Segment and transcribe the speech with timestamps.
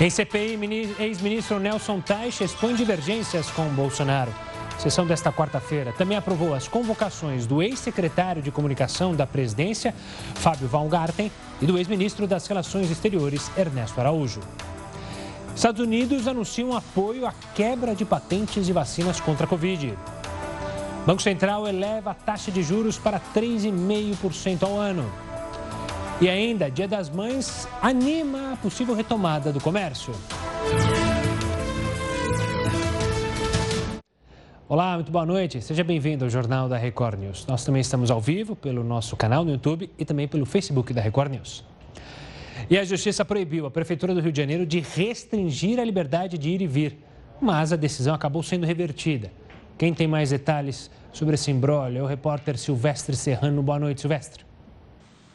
[0.00, 0.58] Em CPI,
[0.98, 4.34] ex-ministro Nelson Teich expõe divergências com Bolsonaro.
[4.78, 9.94] Sessão desta quarta-feira também aprovou as convocações do ex-secretário de comunicação da presidência,
[10.34, 14.40] Fábio Baumgarten, e do ex-ministro das Relações Exteriores, Ernesto Araújo.
[15.54, 19.96] Estados Unidos anunciam apoio à quebra de patentes de vacinas contra a Covid.
[21.06, 25.08] Banco Central eleva a taxa de juros para 3,5% ao ano.
[26.22, 30.14] E ainda, Dia das Mães anima a possível retomada do comércio.
[34.68, 35.60] Olá, muito boa noite.
[35.60, 37.44] Seja bem-vindo ao Jornal da Record News.
[37.48, 41.00] Nós também estamos ao vivo pelo nosso canal no YouTube e também pelo Facebook da
[41.00, 41.64] Record News.
[42.70, 46.50] E a Justiça proibiu a Prefeitura do Rio de Janeiro de restringir a liberdade de
[46.50, 46.98] ir e vir,
[47.40, 49.32] mas a decisão acabou sendo revertida.
[49.76, 53.60] Quem tem mais detalhes sobre esse imbróglio é o repórter Silvestre Serrano.
[53.60, 54.51] Boa noite, Silvestre.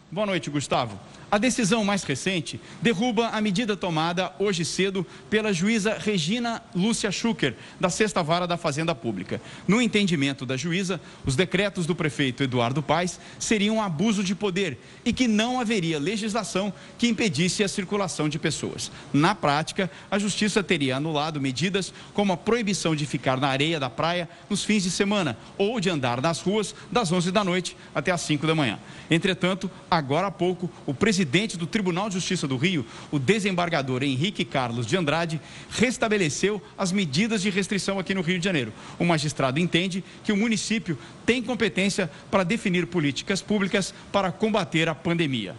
[0.10, 0.98] Boa noite, Gustavo.
[1.30, 7.54] A decisão mais recente derruba a medida tomada hoje cedo pela juíza Regina Lúcia Schucker,
[7.78, 9.42] da Sexta Vara da Fazenda Pública.
[9.68, 14.80] No entendimento da juíza, os decretos do prefeito Eduardo Paes seriam um abuso de poder
[15.04, 18.90] e que não haveria legislação que impedisse a circulação de pessoas.
[19.12, 23.90] Na prática, a justiça teria anulado medidas como a proibição de ficar na areia da
[23.90, 28.12] praia nos fins de semana ou de andar nas ruas das 11 da noite até
[28.12, 28.80] as 5 da manhã.
[29.12, 34.04] Entretanto, agora há pouco, o presidente presidente do Tribunal de Justiça do Rio, o desembargador
[34.04, 38.72] Henrique Carlos de Andrade, restabeleceu as medidas de restrição aqui no Rio de Janeiro.
[39.00, 40.96] O magistrado entende que o município
[41.26, 45.56] tem competência para definir políticas públicas para combater a pandemia.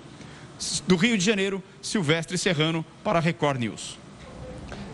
[0.87, 3.99] Do Rio de Janeiro, Silvestre Serrano, para a Record News.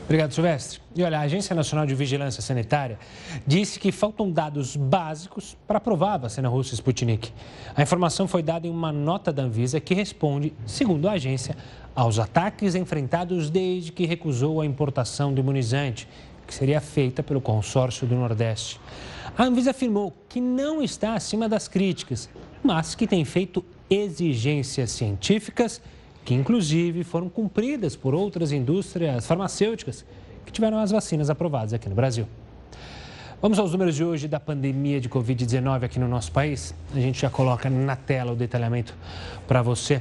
[0.05, 0.81] Obrigado, Silvestre.
[0.95, 2.99] E olha, a Agência Nacional de Vigilância Sanitária
[3.47, 7.33] disse que faltam dados básicos para aprovar a vacina russa Sputnik.
[7.75, 11.57] A informação foi dada em uma nota da Anvisa que responde, segundo a agência,
[11.95, 16.07] aos ataques enfrentados desde que recusou a importação do imunizante,
[16.47, 18.79] que seria feita pelo consórcio do Nordeste.
[19.37, 22.29] A Anvisa afirmou que não está acima das críticas,
[22.63, 25.81] mas que tem feito exigências científicas
[26.25, 30.05] que inclusive foram cumpridas por outras indústrias farmacêuticas
[30.47, 32.27] que tiveram as vacinas aprovadas aqui no Brasil.
[33.43, 36.75] Vamos aos números de hoje da pandemia de Covid-19 aqui no nosso país.
[36.95, 38.95] A gente já coloca na tela o detalhamento
[39.47, 40.01] para você.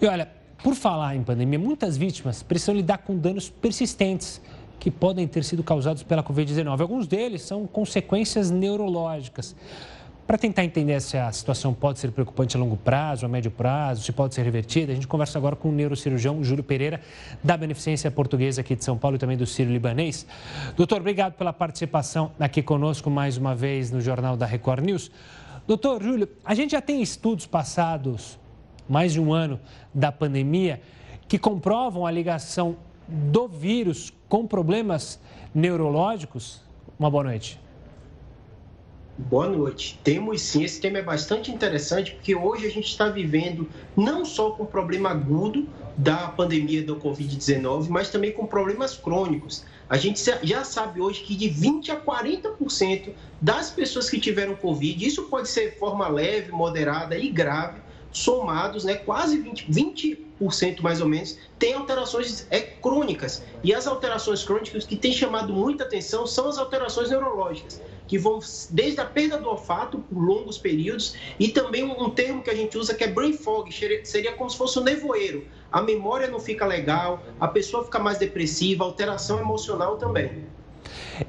[0.02, 0.28] E olha,
[0.64, 4.42] por falar em pandemia, muitas vítimas precisam lidar com danos persistentes
[4.80, 6.82] que podem ter sido causados pela Covid-19.
[6.82, 9.56] Alguns deles são consequências neurológicas.
[10.28, 14.04] Para tentar entender se a situação pode ser preocupante a longo prazo, a médio prazo,
[14.04, 17.00] se pode ser revertida, a gente conversa agora com o neurocirurgião Júlio Pereira,
[17.42, 20.28] da Beneficência Portuguesa aqui de São Paulo e também do Ciro Libanês.
[20.76, 25.10] Doutor, obrigado pela participação aqui conosco mais uma vez no Jornal da Record News.
[25.66, 28.38] Doutor Júlio, a gente já tem estudos passados,
[28.88, 29.58] mais de um ano
[29.94, 30.82] da pandemia,
[31.26, 32.76] que comprovam a ligação
[33.08, 35.20] do vírus com problemas
[35.54, 36.62] neurológicos?
[37.00, 37.60] Uma boa noite.
[39.18, 40.00] Boa noite.
[40.04, 44.52] Temos sim, esse tema é bastante interessante porque hoje a gente está vivendo não só
[44.52, 49.66] com o problema agudo da pandemia do Covid-19, mas também com problemas crônicos.
[49.90, 53.10] A gente já sabe hoje que de 20 a 40%
[53.42, 57.82] das pessoas que tiveram Covid, isso pode ser forma leve, moderada e grave,
[58.18, 59.72] somados, né, quase 20,
[60.40, 63.44] 20% mais ou menos, tem alterações é, crônicas.
[63.64, 68.40] E as alterações crônicas que têm chamado muita atenção são as alterações neurológicas, que vão
[68.70, 72.78] desde a perda do olfato por longos períodos e também um, termo que a gente
[72.78, 73.72] usa que é brain fog,
[74.04, 75.46] seria como se fosse um nevoeiro.
[75.72, 80.46] A memória não fica legal, a pessoa fica mais depressiva, alteração emocional também.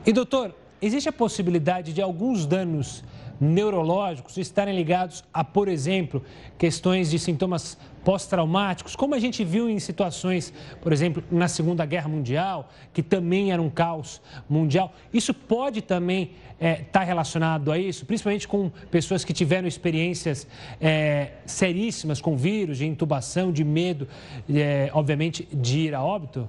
[0.06, 3.02] E doutor, existe a possibilidade de alguns danos
[3.40, 6.22] neurológicos estarem ligados a, por exemplo,
[6.56, 12.08] questões de sintomas pós-traumáticos, como a gente viu em situações, por exemplo, na Segunda Guerra
[12.08, 14.92] Mundial, que também era um caos mundial.
[15.12, 20.46] Isso pode também estar é, tá relacionado a isso, principalmente com pessoas que tiveram experiências
[20.80, 24.08] é, seríssimas com vírus, de intubação, de medo,
[24.52, 26.48] é, obviamente, de ir a óbito?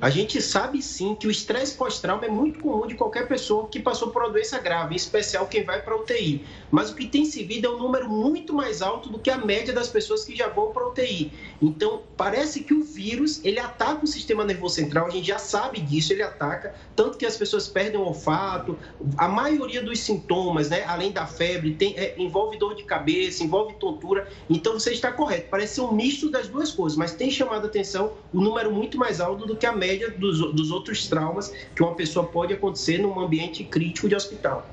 [0.00, 3.80] A gente sabe sim que o estresse pós-trauma é muito comum de qualquer pessoa que
[3.80, 6.44] passou por uma doença grave, em especial quem vai para UTI.
[6.70, 9.38] Mas o que tem se visto é um número muito mais alto do que a
[9.38, 11.32] média das pessoas que já vão para UTI.
[11.62, 15.80] Então, parece que o vírus, ele ataca o sistema nervoso central, a gente já sabe
[15.80, 18.76] disso, ele ataca, tanto que as pessoas perdem o olfato,
[19.16, 23.74] a maioria dos sintomas, né, além da febre, tem, é, envolve dor de cabeça, envolve
[23.74, 24.28] tontura.
[24.50, 27.68] Então, você está correto, parece ser um misto das duas coisas, mas tem chamado a
[27.68, 29.83] atenção o número muito mais alto do que a média
[30.18, 34.66] dos, dos outros traumas que uma pessoa pode acontecer num ambiente crítico de hospital.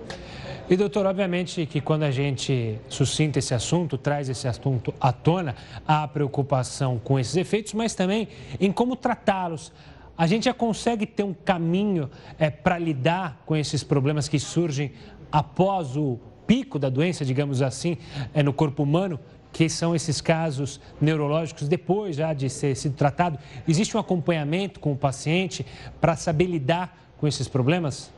[0.70, 5.56] E, doutor, obviamente que quando a gente suscita esse assunto, traz esse assunto à tona,
[5.86, 8.28] há preocupação com esses efeitos, mas também
[8.60, 9.72] em como tratá-los.
[10.18, 12.10] A gente já consegue ter um caminho
[12.40, 14.92] é, para lidar com esses problemas que surgem
[15.32, 17.98] após o pico da doença, digamos assim,
[18.34, 19.20] é, no corpo humano,
[19.52, 23.38] que são esses casos neurológicos depois já de ser sido tratado?
[23.68, 25.66] Existe um acompanhamento com o paciente
[26.00, 28.12] para saber lidar com esses problemas?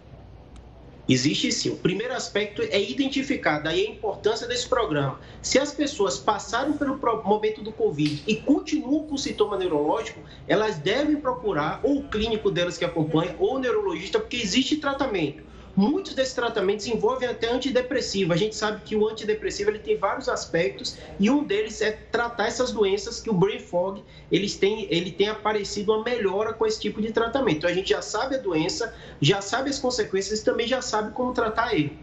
[1.08, 1.70] Existe sim.
[1.70, 5.20] O primeiro aspecto é identificar, daí a importância desse programa.
[5.42, 11.18] Se as pessoas passaram pelo momento do Covid e continuam com sintoma neurológico, elas devem
[11.18, 15.44] procurar ou o clínico delas que acompanha ou o neurologista, porque existe tratamento.
[15.76, 18.32] Muitos desses tratamentos envolvem até antidepressivo.
[18.32, 22.46] A gente sabe que o antidepressivo ele tem vários aspectos e um deles é tratar
[22.46, 26.80] essas doenças que o brain fog eles têm, ele tem aparecido uma melhora com esse
[26.80, 27.58] tipo de tratamento.
[27.58, 31.12] Então a gente já sabe a doença, já sabe as consequências e também já sabe
[31.12, 31.98] como tratar ele.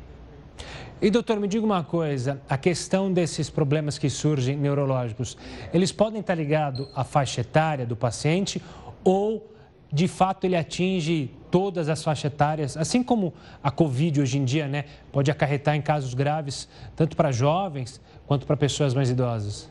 [1.01, 5.37] E doutor, me diga uma coisa, a questão desses problemas que surgem neurológicos,
[5.73, 8.61] eles podem estar ligados à faixa etária do paciente
[9.03, 9.50] ou
[9.93, 14.69] de fato ele atinge todas as faixas etárias, assim como a Covid hoje em dia,
[14.69, 19.69] né, pode acarretar em casos graves, tanto para jovens quanto para pessoas mais idosas?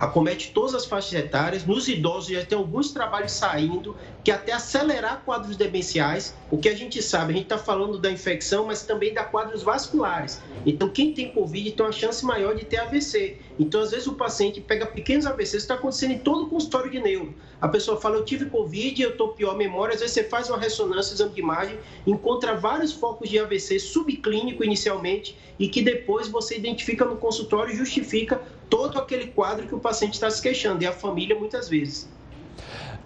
[0.00, 1.66] acomete todas as faixas etárias.
[1.66, 3.94] Nos idosos já tem alguns trabalhos saindo
[4.24, 6.34] que até acelerar quadros demenciais.
[6.50, 9.62] O que a gente sabe, a gente está falando da infecção, mas também da quadros
[9.62, 10.40] vasculares.
[10.64, 13.38] Então, quem tem Covid tem uma chance maior de ter AVC.
[13.58, 17.00] Então, às vezes, o paciente pega pequenos AVCs, está acontecendo em todo o consultório de
[17.00, 17.34] neuro.
[17.60, 19.94] A pessoa fala, eu tive Covid, eu estou pior memória.
[19.94, 24.64] Às vezes, você faz uma ressonância, exame de imagem, encontra vários focos de AVC subclínico
[24.64, 29.80] inicialmente e que depois você identifica no consultório e justifica todo aquele quadro que o
[29.80, 32.08] paciente está se queixando, e a família muitas vezes.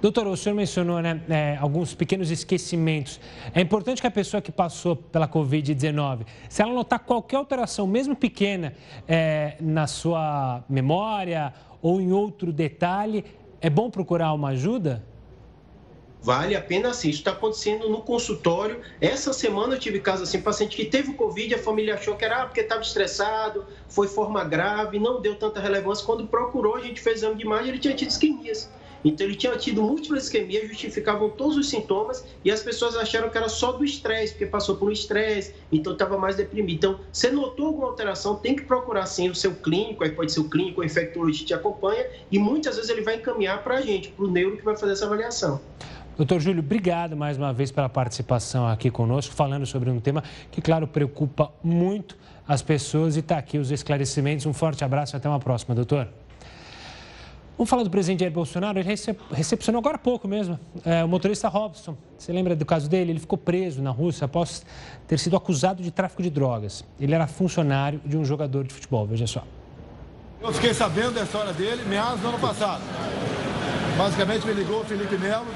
[0.05, 3.19] Doutor, o senhor mencionou né, é, alguns pequenos esquecimentos.
[3.55, 8.15] É importante que a pessoa que passou pela Covid-19, se ela notar qualquer alteração, mesmo
[8.15, 8.75] pequena,
[9.09, 13.25] é, na sua memória ou em outro detalhe,
[13.62, 15.03] é bom procurar uma ajuda?
[16.21, 17.09] Vale a pena sim.
[17.09, 18.83] Isso está acontecendo no consultório.
[19.01, 22.27] Essa semana eu tive caso assim, paciente que teve o Covid, a família achou que
[22.27, 26.05] era ah, porque estava estressado, foi forma grave, não deu tanta relevância.
[26.05, 28.71] Quando procurou, a gente fez exame de imagem, ele tinha tido isquemias.
[29.05, 33.37] Então ele tinha tido múltiplas isquemias, justificavam todos os sintomas e as pessoas acharam que
[33.37, 36.75] era só do estresse, porque passou por um estresse, então estava mais deprimido.
[36.75, 40.41] Então, você notou alguma alteração, tem que procurar sim o seu clínico, aí pode ser
[40.41, 44.09] o clínico, o infectologista te acompanha e muitas vezes ele vai encaminhar para a gente,
[44.09, 45.61] para o neuro que vai fazer essa avaliação.
[46.17, 50.62] Doutor Júlio, obrigado mais uma vez pela participação aqui conosco, falando sobre um tema que,
[50.62, 52.17] claro, preocupa muito
[52.47, 54.47] as pessoas e está aqui os esclarecimentos.
[54.47, 56.09] Um forte abraço e até uma próxima, doutor.
[57.56, 58.79] Vamos falar do presidente Jair Bolsonaro.
[58.79, 58.89] Ele
[59.33, 61.97] recepcionou agora há pouco mesmo é, o motorista Robson.
[62.19, 63.12] Você lembra do caso dele?
[63.12, 64.65] Ele ficou preso na Rússia após
[65.06, 66.85] ter sido acusado de tráfico de drogas.
[66.99, 69.06] Ele era funcionário de um jogador de futebol.
[69.06, 69.45] Veja só.
[70.41, 72.83] Eu fiquei sabendo da história dele meados do ano passado.
[73.97, 75.47] Basicamente me ligou o Felipe Melo,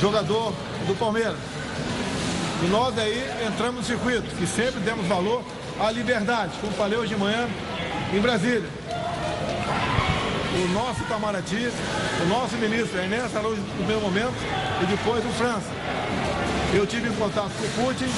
[0.00, 0.52] jogador
[0.86, 1.38] do Palmeiras.
[2.64, 5.44] E nós aí entramos no circuito, que sempre demos valor
[5.78, 7.48] à liberdade, como falei hoje de manhã
[8.12, 8.68] em Brasília.
[10.58, 11.70] O nosso Itamaraty,
[12.22, 14.34] o nosso ministro Enéas falou no meu momento
[14.82, 15.70] e depois o França.
[16.74, 18.10] Eu tive em contato com o Putin,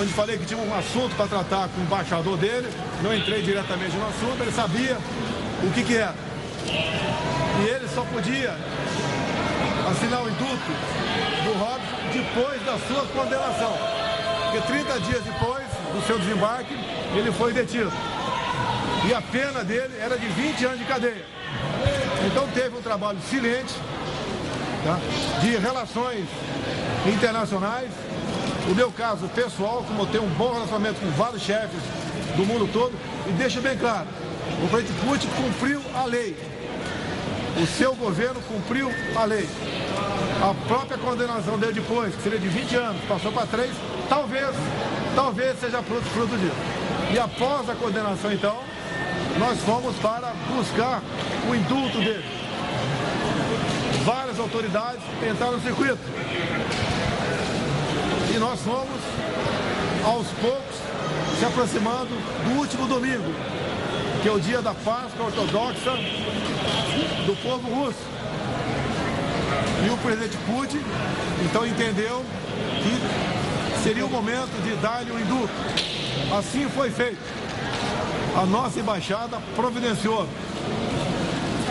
[0.00, 2.68] onde falei que tinha um assunto para tratar com o embaixador dele.
[3.00, 4.98] Não entrei diretamente no assunto, ele sabia
[5.62, 6.14] o que, que era.
[6.66, 8.56] E ele só podia
[9.88, 10.72] assinar o indulto
[11.44, 13.72] do Robson depois da sua condenação.
[14.50, 16.74] Porque 30 dias depois do seu desembarque,
[17.16, 17.92] ele foi detido.
[19.06, 21.33] E a pena dele era de 20 anos de cadeia.
[22.26, 23.74] Então teve um trabalho silente
[24.84, 24.98] tá?
[25.40, 26.26] de relações
[27.06, 27.90] internacionais.
[28.70, 31.80] O meu caso pessoal, como eu tenho um bom relacionamento com vários chefes
[32.36, 32.92] do mundo todo,
[33.28, 34.06] e deixo bem claro,
[34.62, 36.36] o presidente Putin cumpriu a lei.
[37.62, 39.48] O seu governo cumpriu a lei.
[40.42, 43.70] A própria condenação dele depois, que seria de 20 anos, passou para 3,
[44.08, 44.48] talvez,
[45.14, 46.56] talvez seja fruto, fruto disso.
[47.12, 48.58] E após a condenação, então,
[49.38, 51.02] nós fomos para buscar
[51.48, 52.24] o indulto dele.
[54.04, 55.98] várias autoridades entraram no circuito.
[58.34, 59.00] E nós fomos,
[60.04, 60.76] aos poucos,
[61.38, 62.10] se aproximando
[62.44, 63.32] do último domingo,
[64.22, 65.92] que é o dia da Páscoa Ortodoxa
[67.26, 68.14] do povo russo.
[69.86, 70.82] E o presidente Putin,
[71.44, 72.24] então, entendeu
[72.82, 75.52] que seria o momento de dar-lhe o indulto.
[76.38, 77.43] Assim foi feito.
[78.36, 80.26] A nossa embaixada providenciou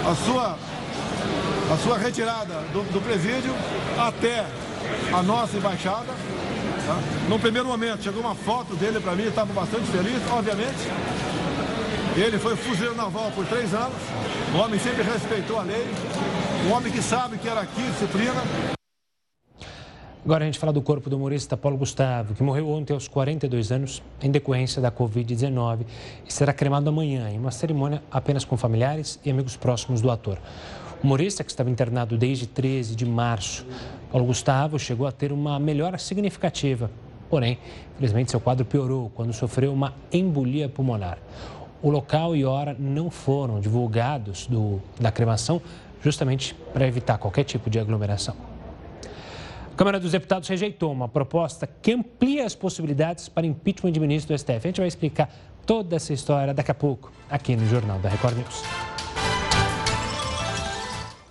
[0.05, 0.57] a sua,
[1.73, 3.53] a sua retirada do, do presídio
[3.97, 4.45] até
[5.13, 6.07] a nossa embaixada.
[6.85, 6.99] Tá?
[7.27, 10.89] No primeiro momento, chegou uma foto dele para mim, estava bastante feliz, obviamente.
[12.15, 13.97] Ele foi fuzileiro naval por três anos.
[14.53, 15.85] O homem sempre respeitou a lei.
[16.67, 18.41] Um homem que sabe que era aqui, disciplina.
[20.25, 23.73] Agora a gente fala do corpo do humorista Paulo Gustavo, que morreu ontem aos 42
[23.73, 25.79] anos em decorrência da Covid-19
[26.25, 30.37] e será cremado amanhã em uma cerimônia apenas com familiares e amigos próximos do ator.
[31.01, 33.65] O humorista, que estava internado desde 13 de março,
[34.13, 36.89] Paulo Gustavo chegou a ter uma melhora significativa.
[37.29, 37.59] Porém,
[37.95, 41.17] infelizmente, seu quadro piorou quando sofreu uma embolia pulmonar.
[41.81, 45.61] O local e hora não foram divulgados do, da cremação,
[46.01, 48.52] justamente para evitar qualquer tipo de aglomeração.
[49.73, 54.31] A Câmara dos Deputados rejeitou uma proposta que amplia as possibilidades para impeachment de ministro
[54.31, 54.57] do STF.
[54.57, 55.27] A gente vai explicar
[55.65, 58.61] toda essa história daqui a pouco, aqui no Jornal da Record News.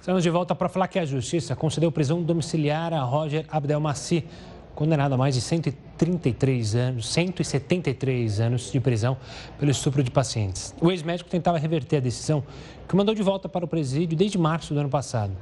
[0.00, 4.24] Estamos de volta para falar que a Justiça concedeu prisão domiciliar a Roger Abdelmaci,
[4.74, 9.16] condenado a mais de 133 anos, 173 anos de prisão
[9.58, 10.74] pelo estupro de pacientes.
[10.80, 12.42] O ex-médico tentava reverter a decisão
[12.88, 15.32] que mandou de volta para o presídio desde março do ano passado.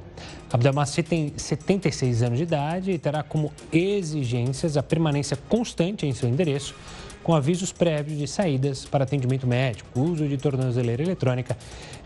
[0.51, 6.29] Abdelmaci tem 76 anos de idade e terá como exigências a permanência constante em seu
[6.29, 6.75] endereço,
[7.23, 11.55] com avisos prévios de saídas para atendimento médico, uso de tornozeleira eletrônica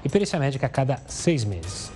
[0.04, 1.92] e perícia médica a cada seis meses.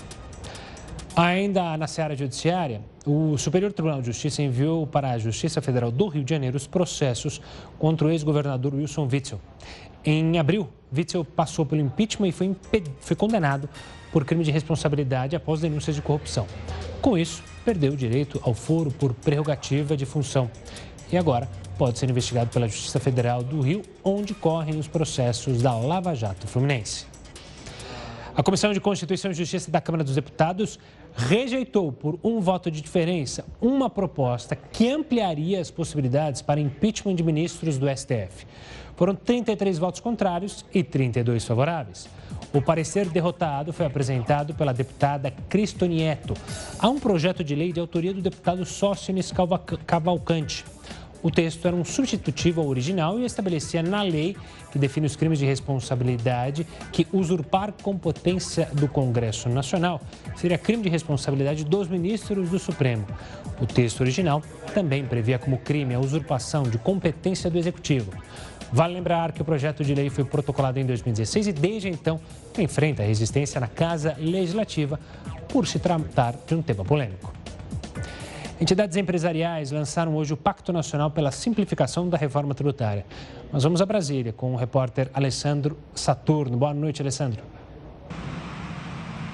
[1.22, 6.08] Ainda na seara judiciária, o Superior Tribunal de Justiça enviou para a Justiça Federal do
[6.08, 7.42] Rio de Janeiro os processos
[7.78, 9.42] contra o ex-governador Wilson Witzel.
[10.06, 12.56] Em abril, Witzel passou pelo impeachment e foi,
[13.02, 13.68] foi condenado
[14.14, 16.48] por crime de responsabilidade após denúncias de corrupção.
[17.02, 20.50] Com isso, perdeu o direito ao foro por prerrogativa de função.
[21.12, 25.76] E agora pode ser investigado pela Justiça Federal do Rio, onde correm os processos da
[25.76, 27.10] Lava Jato Fluminense.
[28.40, 30.80] A Comissão de Constituição e Justiça da Câmara dos Deputados
[31.16, 37.24] rejeitou, por um voto de diferença, uma proposta que ampliaria as possibilidades para impeachment de
[37.24, 38.46] ministros do STF.
[38.96, 42.10] Foram 33 votos contrários e 32 favoráveis.
[42.52, 46.34] O parecer derrotado foi apresentado pela deputada Cristo Nieto.
[46.78, 49.32] Há um projeto de lei de autoria do deputado Sócines
[49.86, 50.66] Cavalcante.
[51.22, 54.38] O texto era um substitutivo ao original e estabelecia na lei
[54.72, 60.02] que define os crimes de responsabilidade que usurpar competência do Congresso Nacional
[60.36, 63.06] seria crime de responsabilidade dos ministros do Supremo.
[63.60, 64.42] O texto original
[64.74, 68.12] também previa como crime a usurpação de competência do Executivo.
[68.72, 72.20] Vale lembrar que o projeto de lei foi protocolado em 2016 e desde então
[72.58, 75.00] enfrenta resistência na Casa Legislativa
[75.50, 77.39] por se tratar de um tema polêmico.
[78.62, 83.06] Entidades empresariais lançaram hoje o Pacto Nacional pela Simplificação da Reforma Tributária.
[83.54, 86.58] Mas vamos a Brasília com o repórter Alessandro Saturno.
[86.58, 87.59] Boa noite, Alessandro.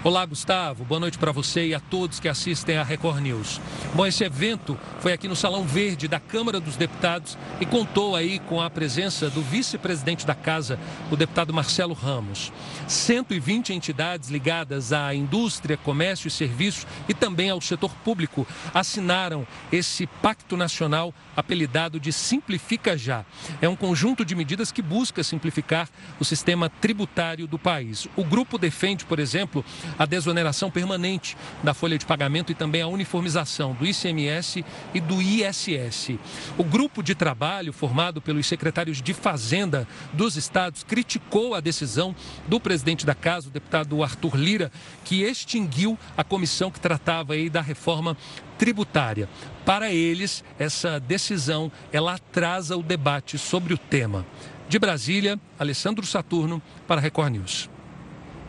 [0.05, 0.85] Olá, Gustavo.
[0.85, 3.59] Boa noite para você e a todos que assistem à Record News.
[3.95, 8.37] Bom, esse evento foi aqui no Salão Verde da Câmara dos Deputados e contou aí
[8.37, 10.77] com a presença do vice-presidente da Casa,
[11.09, 12.53] o deputado Marcelo Ramos.
[12.87, 18.45] 120 entidades ligadas à indústria, comércio e serviços e também ao setor público
[18.75, 23.25] assinaram esse pacto nacional apelidado de Simplifica Já.
[23.59, 28.07] É um conjunto de medidas que busca simplificar o sistema tributário do país.
[28.15, 29.65] O grupo defende, por exemplo,
[29.97, 35.21] a desoneração permanente da folha de pagamento e também a uniformização do ICMS e do
[35.21, 36.17] ISS.
[36.57, 42.15] O grupo de trabalho formado pelos secretários de Fazenda dos estados criticou a decisão
[42.47, 44.71] do presidente da casa, o deputado Arthur Lira,
[45.03, 48.17] que extinguiu a comissão que tratava aí da reforma
[48.57, 49.29] tributária.
[49.65, 54.25] Para eles, essa decisão ela atrasa o debate sobre o tema.
[54.67, 57.69] De Brasília, Alessandro Saturno para a Record News.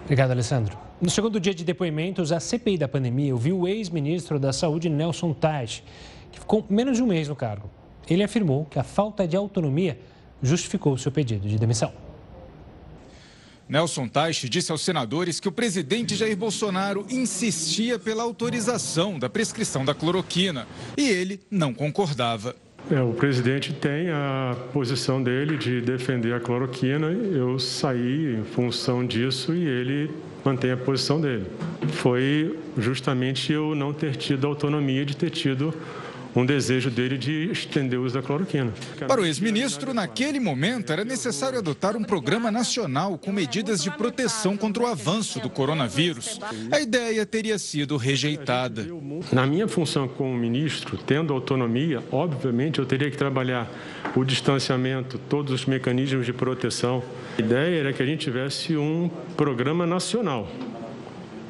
[0.04, 0.85] Obrigado, Alessandro.
[0.98, 5.34] No segundo dia de depoimentos, a CPI da pandemia ouviu o ex-ministro da Saúde, Nelson
[5.34, 5.82] Taj,
[6.32, 7.70] que ficou menos de um mês no cargo.
[8.08, 9.98] Ele afirmou que a falta de autonomia
[10.42, 11.92] justificou seu pedido de demissão.
[13.68, 19.84] Nelson Teich disse aos senadores que o presidente Jair Bolsonaro insistia pela autorização da prescrição
[19.84, 22.54] da cloroquina e ele não concordava.
[22.88, 27.08] É, o presidente tem a posição dele de defender a cloroquina.
[27.08, 30.10] Eu saí em função disso e ele
[30.44, 31.46] mantém a posição dele.
[31.94, 35.74] Foi justamente eu não ter tido autonomia de ter tido
[36.36, 38.72] um desejo dele de estender o uso da cloroquina.
[39.08, 44.56] Para o ex-ministro, naquele momento era necessário adotar um programa nacional com medidas de proteção
[44.56, 46.38] contra o avanço do coronavírus.
[46.70, 48.86] A ideia teria sido rejeitada.
[49.32, 53.70] Na minha função como ministro, tendo autonomia, obviamente eu teria que trabalhar
[54.14, 57.02] o distanciamento, todos os mecanismos de proteção.
[57.38, 60.48] A ideia era que a gente tivesse um programa nacional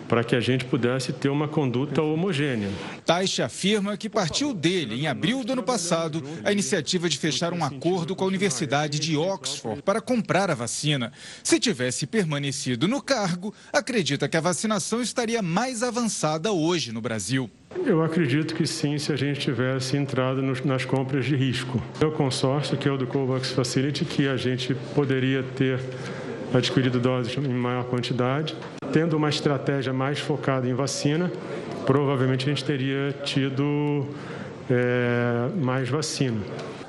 [0.08, 2.68] para que a gente pudesse ter uma conduta homogênea.
[3.04, 7.64] Taixe afirma que partiu dele, em abril do ano passado, a iniciativa de fechar um
[7.64, 11.12] acordo com a Universidade de Oxford para comprar a vacina.
[11.42, 17.50] Se tivesse permanecido no cargo, acredita que a vacinação estaria mais avançada hoje no Brasil.
[17.84, 21.82] Eu acredito que sim, se a gente tivesse entrado nas compras de risco.
[22.00, 25.80] É o consórcio, que é o do COVAX Facility, que a gente poderia ter
[26.54, 28.56] adquirido doses em maior quantidade.
[28.96, 31.30] Tendo uma estratégia mais focada em vacina,
[31.84, 34.06] provavelmente a gente teria tido
[34.70, 36.40] é, mais vacina.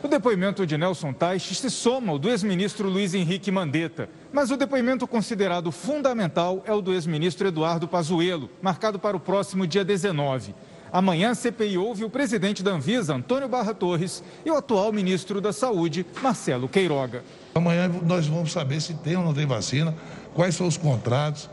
[0.01, 4.07] O depoimento de Nelson Teich se soma ao do ex-ministro Luiz Henrique Mandetta.
[4.31, 9.67] Mas o depoimento considerado fundamental é o do ex-ministro Eduardo Pazuello, marcado para o próximo
[9.67, 10.55] dia 19.
[10.93, 15.41] Amanhã, a CPI ouve o presidente da Anvisa, Antônio Barra Torres, e o atual ministro
[15.41, 17.21] da Saúde, Marcelo Queiroga.
[17.53, 19.93] Amanhã nós vamos saber se tem ou não tem vacina,
[20.33, 21.49] quais são os contratos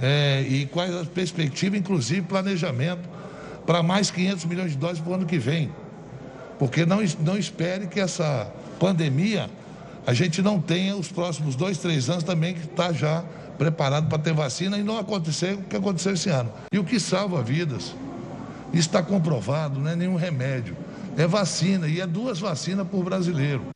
[0.00, 3.08] é, e quais as perspectivas, inclusive planejamento
[3.66, 5.70] para mais 500 milhões de doses para o ano que vem.
[6.58, 9.48] Porque não, não espere que essa pandemia
[10.06, 13.24] a gente não tenha os próximos dois, três anos também que está já
[13.56, 16.52] preparado para ter vacina e não acontecer o que aconteceu esse ano.
[16.70, 17.94] E o que salva vidas,
[18.72, 20.76] isso está comprovado, não é nenhum remédio,
[21.16, 23.68] é vacina e é duas vacinas por brasileiro.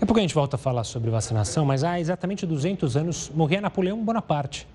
[0.00, 3.30] Daqui a pouco a gente volta a falar sobre vacinação, mas há exatamente 200 anos
[3.34, 4.66] morria Napoleão Bonaparte.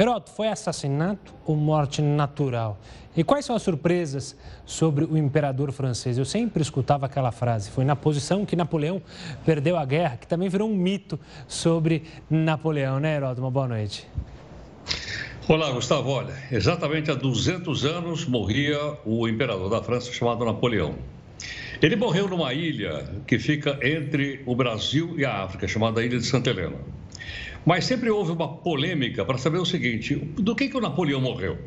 [0.00, 2.78] Heroto, foi assassinato ou morte natural?
[3.14, 6.16] E quais são as surpresas sobre o imperador francês?
[6.16, 9.02] Eu sempre escutava aquela frase, foi na posição que Napoleão
[9.44, 13.42] perdeu a guerra, que também virou um mito sobre Napoleão, né, Heroto?
[13.42, 14.08] Uma boa noite.
[15.46, 16.08] Olá, Gustavo.
[16.08, 20.94] Olha, exatamente há 200 anos morria o imperador da França chamado Napoleão.
[21.84, 26.24] Ele morreu numa ilha que fica entre o Brasil e a África, chamada Ilha de
[26.24, 26.78] Santa Helena.
[27.66, 31.58] Mas sempre houve uma polêmica para saber o seguinte: do que, que o Napoleão morreu?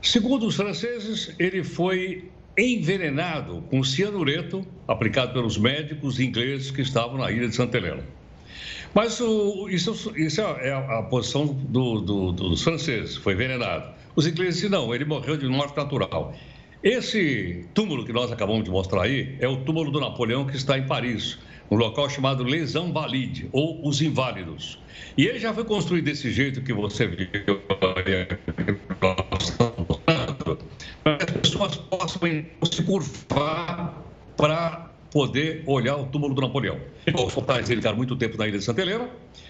[0.00, 7.30] Segundo os franceses, ele foi envenenado com cianureto aplicado pelos médicos ingleses que estavam na
[7.30, 8.02] ilha de Santa Helena.
[8.94, 13.92] Mas o, isso, isso, é a, a posição do, do, dos franceses, foi envenenado.
[14.16, 16.34] Os ingleses disseram, não, ele morreu de morte natural.
[16.84, 20.76] Esse túmulo que nós acabamos de mostrar aí é o túmulo do Napoleão que está
[20.76, 21.38] em Paris,
[21.70, 24.78] um local chamado Les Invalides, ou os Inválidos.
[25.16, 27.26] E ele já foi construído desse jeito que você viu
[27.80, 28.26] para que
[31.06, 32.20] as pessoas possam
[32.70, 34.04] se curvar
[34.36, 36.78] para poder olhar o túmulo do Napoleão.
[37.14, 39.08] Os portais ficaram muito tempo na ilha de Santa Helena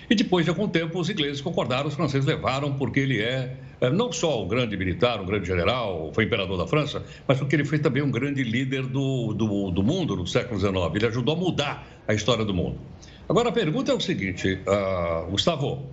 [0.08, 3.56] e depois de algum tempo os ingleses concordaram, os franceses levaram porque ele é
[3.90, 7.64] não só um grande militar, um grande general, foi imperador da França, mas porque ele
[7.64, 10.74] foi também um grande líder do, do, do mundo no século XIX.
[10.94, 12.78] Ele ajudou a mudar a história do mundo.
[13.28, 15.88] Agora a pergunta é o seguinte, uh, Gustavo,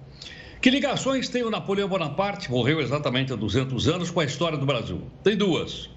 [0.62, 4.66] que ligações tem o Napoleão Bonaparte, morreu exatamente há 200 anos, com a história do
[4.66, 5.02] Brasil?
[5.24, 5.90] Tem duas.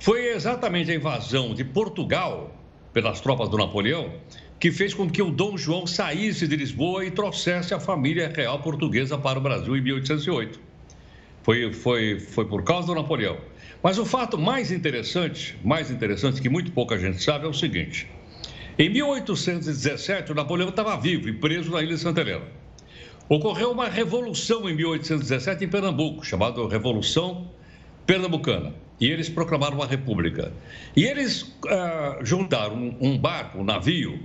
[0.00, 2.50] Foi exatamente a invasão de Portugal
[2.92, 4.12] pelas tropas do Napoleão,
[4.58, 8.60] que fez com que o Dom João saísse de Lisboa e trouxesse a família real
[8.60, 10.73] portuguesa para o Brasil em 1808.
[11.44, 13.38] Foi, foi, foi por causa do Napoleão.
[13.80, 18.08] Mas o fato mais interessante, mais interessante que muito pouca gente sabe, é o seguinte.
[18.76, 22.46] Em 1817, o Napoleão estava vivo e preso na Ilha de Santa Helena.
[23.28, 27.48] Ocorreu uma revolução em 1817 em Pernambuco, chamada Revolução
[28.04, 30.52] Pernambucana e eles proclamaram uma república.
[30.96, 34.18] E eles uh, juntaram um, um barco, um navio,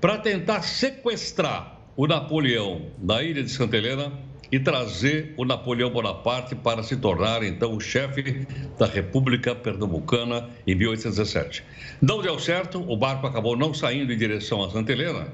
[0.00, 4.12] para tentar sequestrar o Napoleão na ilha de Santa Helena
[4.50, 8.46] e trazer o Napoleão Bonaparte para se tornar, então, o chefe
[8.78, 11.64] da República Pernambucana em 1817.
[12.00, 15.28] Não deu certo, o barco acabou não saindo em direção a Santa Helena,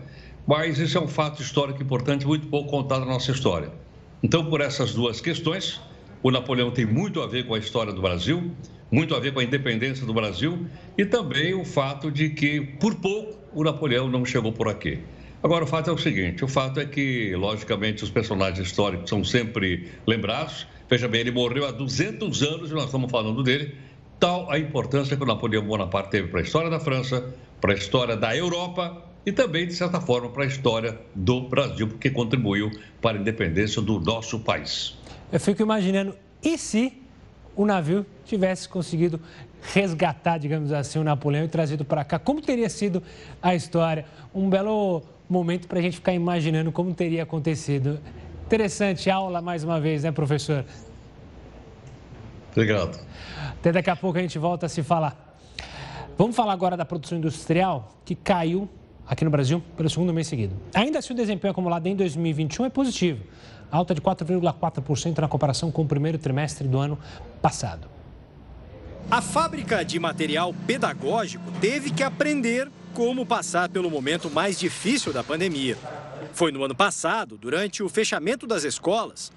[0.47, 3.71] mas isso é um fato histórico importante, muito pouco contado na nossa história.
[4.23, 5.81] Então, por essas duas questões,
[6.23, 8.51] o Napoleão tem muito a ver com a história do Brasil,
[8.91, 12.95] muito a ver com a independência do Brasil e também o fato de que, por
[12.95, 15.01] pouco, o Napoleão não chegou por aqui.
[15.45, 19.23] Agora, o fato é o seguinte: o fato é que, logicamente, os personagens históricos são
[19.23, 20.67] sempre lembrados.
[20.89, 23.75] Veja bem, ele morreu há 200 anos e nós estamos falando dele.
[24.19, 27.77] tal a importância que o Napoleão Bonaparte teve para a história da França, para a
[27.77, 32.71] história da Europa e também, de certa forma, para a história do Brasil, porque contribuiu
[33.03, 34.97] para a independência do nosso país.
[35.31, 37.03] Eu fico imaginando, e se
[37.55, 39.21] o navio tivesse conseguido
[39.73, 42.19] resgatar, digamos assim, o Napoleão e trazido para cá?
[42.19, 43.03] Como teria sido
[43.43, 44.05] a história?
[44.35, 48.01] Um belo momento para a gente ficar imaginando como teria acontecido.
[48.47, 50.65] Interessante aula mais uma vez, né, professor?
[52.53, 53.01] Obrigado.
[53.51, 55.37] Até daqui a pouco a gente volta a se falar.
[56.17, 58.69] Vamos falar agora da produção industrial, que caiu
[59.07, 60.55] aqui no Brasil pelo segundo mês seguido.
[60.73, 63.25] Ainda assim, o desempenho acumulado em 2021 é positivo,
[63.71, 66.99] alta de 4,4% na comparação com o primeiro trimestre do ano
[67.43, 67.89] passado.
[69.11, 75.25] A fábrica de material pedagógico teve que aprender como passar pelo momento mais difícil da
[75.25, 75.77] pandemia.
[76.33, 79.33] Foi no ano passado, durante o fechamento das escolas.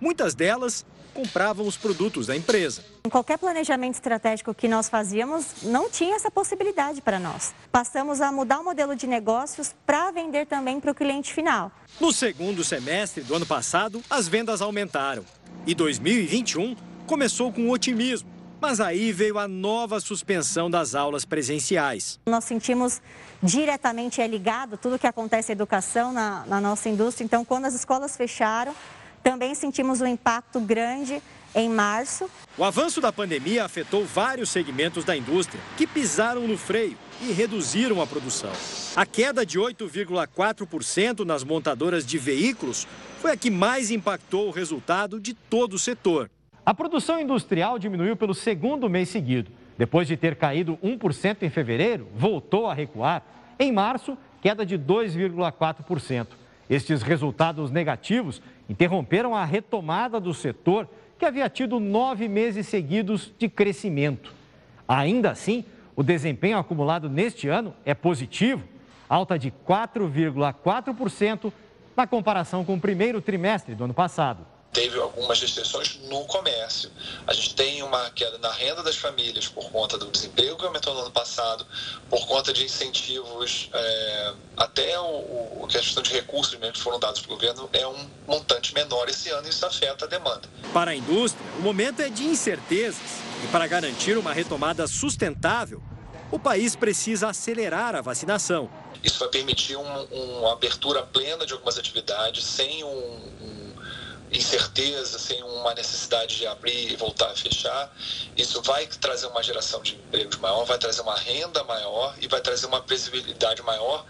[0.00, 2.84] Muitas delas compravam os produtos da empresa.
[3.04, 7.52] Em qualquer planejamento estratégico que nós fazíamos, não tinha essa possibilidade para nós.
[7.72, 11.72] Passamos a mudar o modelo de negócios para vender também para o cliente final.
[12.00, 15.24] No segundo semestre do ano passado, as vendas aumentaram.
[15.66, 18.39] E 2021 começou com otimismo.
[18.60, 22.20] Mas aí veio a nova suspensão das aulas presenciais.
[22.26, 23.00] Nós sentimos
[23.42, 27.24] diretamente é ligado tudo que acontece na educação na, na nossa indústria.
[27.24, 28.74] Então, quando as escolas fecharam,
[29.22, 31.22] também sentimos um impacto grande
[31.54, 32.30] em março.
[32.56, 38.00] O avanço da pandemia afetou vários segmentos da indústria que pisaram no freio e reduziram
[38.00, 38.52] a produção.
[38.94, 42.86] A queda de 8,4% nas montadoras de veículos
[43.20, 46.30] foi a que mais impactou o resultado de todo o setor.
[46.64, 49.50] A produção industrial diminuiu pelo segundo mês seguido.
[49.78, 53.22] Depois de ter caído 1% em fevereiro, voltou a recuar.
[53.58, 56.26] Em março, queda de 2,4%.
[56.68, 60.86] Estes resultados negativos interromperam a retomada do setor,
[61.18, 64.32] que havia tido nove meses seguidos de crescimento.
[64.86, 65.64] Ainda assim,
[65.96, 68.62] o desempenho acumulado neste ano é positivo,
[69.08, 71.52] alta de 4,4%
[71.96, 76.90] na comparação com o primeiro trimestre do ano passado teve algumas restrições no comércio.
[77.26, 80.94] A gente tem uma queda na renda das famílias por conta do desemprego que aumentou
[80.94, 81.66] no ano passado,
[82.08, 87.00] por conta de incentivos, é, até o, o, a questão de recursos mesmo que foram
[87.00, 90.48] dados pelo governo é um montante menor esse ano e isso afeta a demanda.
[90.72, 93.00] Para a indústria, o momento é de incertezas
[93.44, 95.82] e para garantir uma retomada sustentável,
[96.30, 98.70] o país precisa acelerar a vacinação.
[99.02, 103.69] Isso vai permitir um, uma abertura plena de algumas atividades sem um, um
[104.32, 107.92] incerteza, sem uma necessidade de abrir e voltar a fechar.
[108.36, 112.40] Isso vai trazer uma geração de empregos maior, vai trazer uma renda maior e vai
[112.40, 114.04] trazer uma previsibilidade maior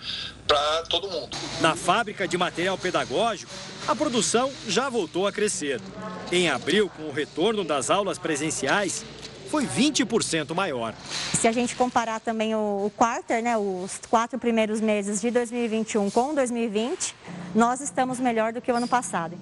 [0.46, 1.36] para todo mundo.
[1.60, 3.50] Na fábrica de material pedagógico,
[3.88, 5.80] a produção já voltou a crescer.
[6.30, 9.04] Em abril, com o retorno das aulas presenciais,
[9.50, 10.94] foi 20% maior.
[11.34, 16.08] Se a gente comparar também o, o quarter, né, os quatro primeiros meses de 2021
[16.10, 17.16] com 2020,
[17.54, 19.36] nós estamos melhor do que o ano passado.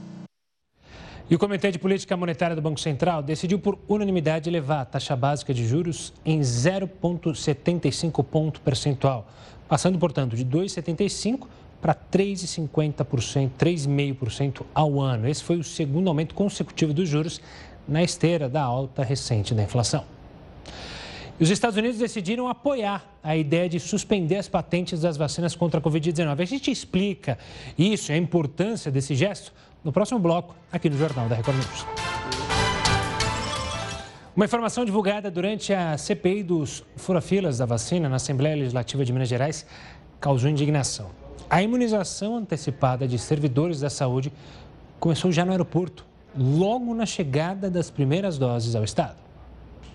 [1.31, 5.15] E o Comitê de Política Monetária do Banco Central decidiu por unanimidade elevar a taxa
[5.15, 9.29] básica de juros em 0,75 ponto percentual,
[9.69, 11.47] passando, portanto, de 2,75%
[11.83, 15.29] para 3,50%, 3,5% ao ano.
[15.29, 17.43] Esse foi o segundo aumento consecutivo dos juros
[17.87, 20.07] na esteira da alta recente da inflação.
[21.39, 25.79] E os Estados Unidos decidiram apoiar a ideia de suspender as patentes das vacinas contra
[25.79, 26.41] a Covid-19.
[26.41, 27.39] A gente explica
[27.79, 29.53] isso, a importância desse gesto,
[29.85, 31.87] no próximo bloco, aqui no Jornal da Record News.
[34.35, 39.29] Uma informação divulgada durante a CPI dos furafilas da vacina na Assembleia Legislativa de Minas
[39.29, 39.67] Gerais
[40.21, 41.11] causou indignação.
[41.51, 44.33] A imunização antecipada de servidores da saúde
[45.01, 46.05] começou já no aeroporto,
[46.37, 49.28] logo na chegada das primeiras doses ao estado.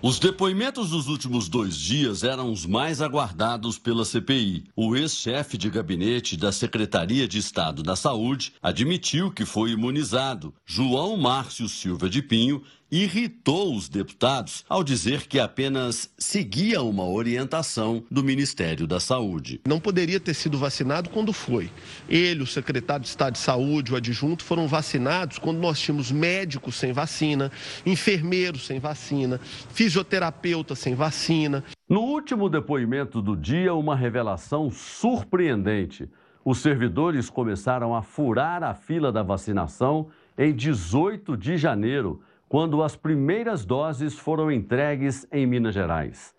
[0.06, 4.64] Os depoimentos dos últimos dois dias eram os mais aguardados pela CPI.
[4.76, 10.52] O ex-chefe de gabinete da Secretaria de Estado da Saúde admitiu que foi imunizado.
[10.66, 12.62] João Márcio Silva de Pinho
[12.94, 19.60] irritou os deputados ao dizer que apenas seguia uma orientação do Ministério da Saúde.
[19.66, 21.68] Não poderia ter sido vacinado quando foi.
[22.08, 26.76] Ele, o secretário de Estado de Saúde, o adjunto, foram vacinados quando nós tínhamos médicos
[26.76, 27.50] sem vacina,
[27.84, 31.64] enfermeiros sem vacina, fisioterapeuta sem vacina.
[31.88, 36.08] No último depoimento do dia, uma revelação surpreendente.
[36.44, 42.96] Os servidores começaram a furar a fila da vacinação em 18 de janeiro quando as
[42.96, 46.34] primeiras doses foram entregues em Minas Gerais.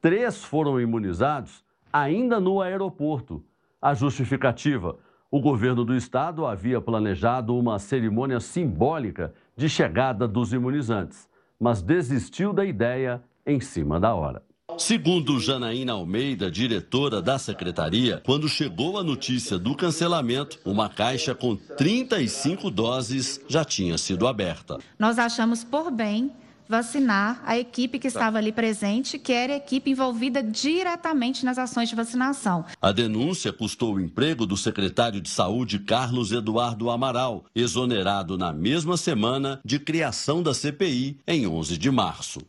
[0.00, 3.44] Três foram imunizados ainda no aeroporto.
[3.80, 4.98] A justificativa:
[5.30, 12.52] o governo do estado havia planejado uma cerimônia simbólica de chegada dos imunizantes, mas desistiu
[12.52, 14.42] da ideia em cima da hora.
[14.78, 21.56] Segundo Janaína Almeida, diretora da secretaria, quando chegou a notícia do cancelamento, uma caixa com
[21.56, 24.78] 35 doses já tinha sido aberta.
[24.98, 26.32] Nós achamos por bem
[26.70, 31.88] vacinar a equipe que estava ali presente, que era a equipe envolvida diretamente nas ações
[31.88, 32.64] de vacinação.
[32.80, 38.96] A denúncia custou o emprego do secretário de Saúde Carlos Eduardo Amaral, exonerado na mesma
[38.96, 42.40] semana de criação da CPI em 11 de março.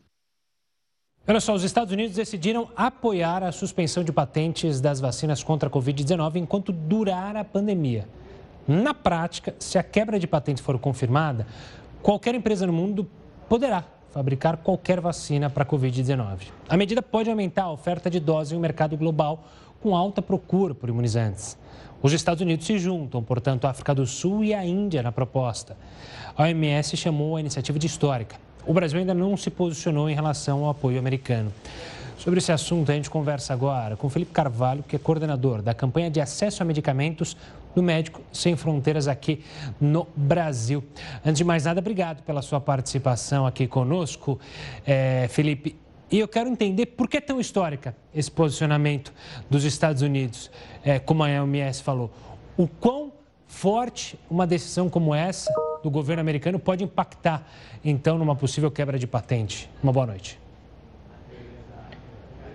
[1.24, 5.72] Olha só, os Estados Unidos decidiram apoiar a suspensão de patentes das vacinas contra a
[5.72, 8.08] Covid-19 enquanto durar a pandemia.
[8.66, 11.46] Na prática, se a quebra de patentes for confirmada,
[12.02, 13.08] qualquer empresa no mundo
[13.48, 16.48] poderá fabricar qualquer vacina para a Covid-19.
[16.68, 19.44] A medida pode aumentar a oferta de doses um mercado global
[19.80, 21.56] com alta procura por imunizantes.
[22.02, 25.76] Os Estados Unidos se juntam, portanto, a África do Sul e a Índia na proposta.
[26.36, 28.34] A OMS chamou a iniciativa de histórica.
[28.66, 31.52] O Brasil ainda não se posicionou em relação ao apoio americano.
[32.16, 36.08] Sobre esse assunto, a gente conversa agora com Felipe Carvalho, que é coordenador da campanha
[36.08, 37.36] de acesso a medicamentos
[37.74, 39.42] do Médico Sem Fronteiras aqui
[39.80, 40.84] no Brasil.
[41.24, 44.38] Antes de mais nada, obrigado pela sua participação aqui conosco,
[44.86, 45.74] é, Felipe.
[46.12, 49.12] E eu quero entender por que é tão histórica esse posicionamento
[49.50, 50.48] dos Estados Unidos,
[50.84, 52.08] é, como a OMS falou.
[52.56, 53.12] O quão
[53.48, 57.46] forte uma decisão como essa do governo americano pode impactar,
[57.84, 59.68] então, numa possível quebra de patente?
[59.82, 60.38] Uma boa noite.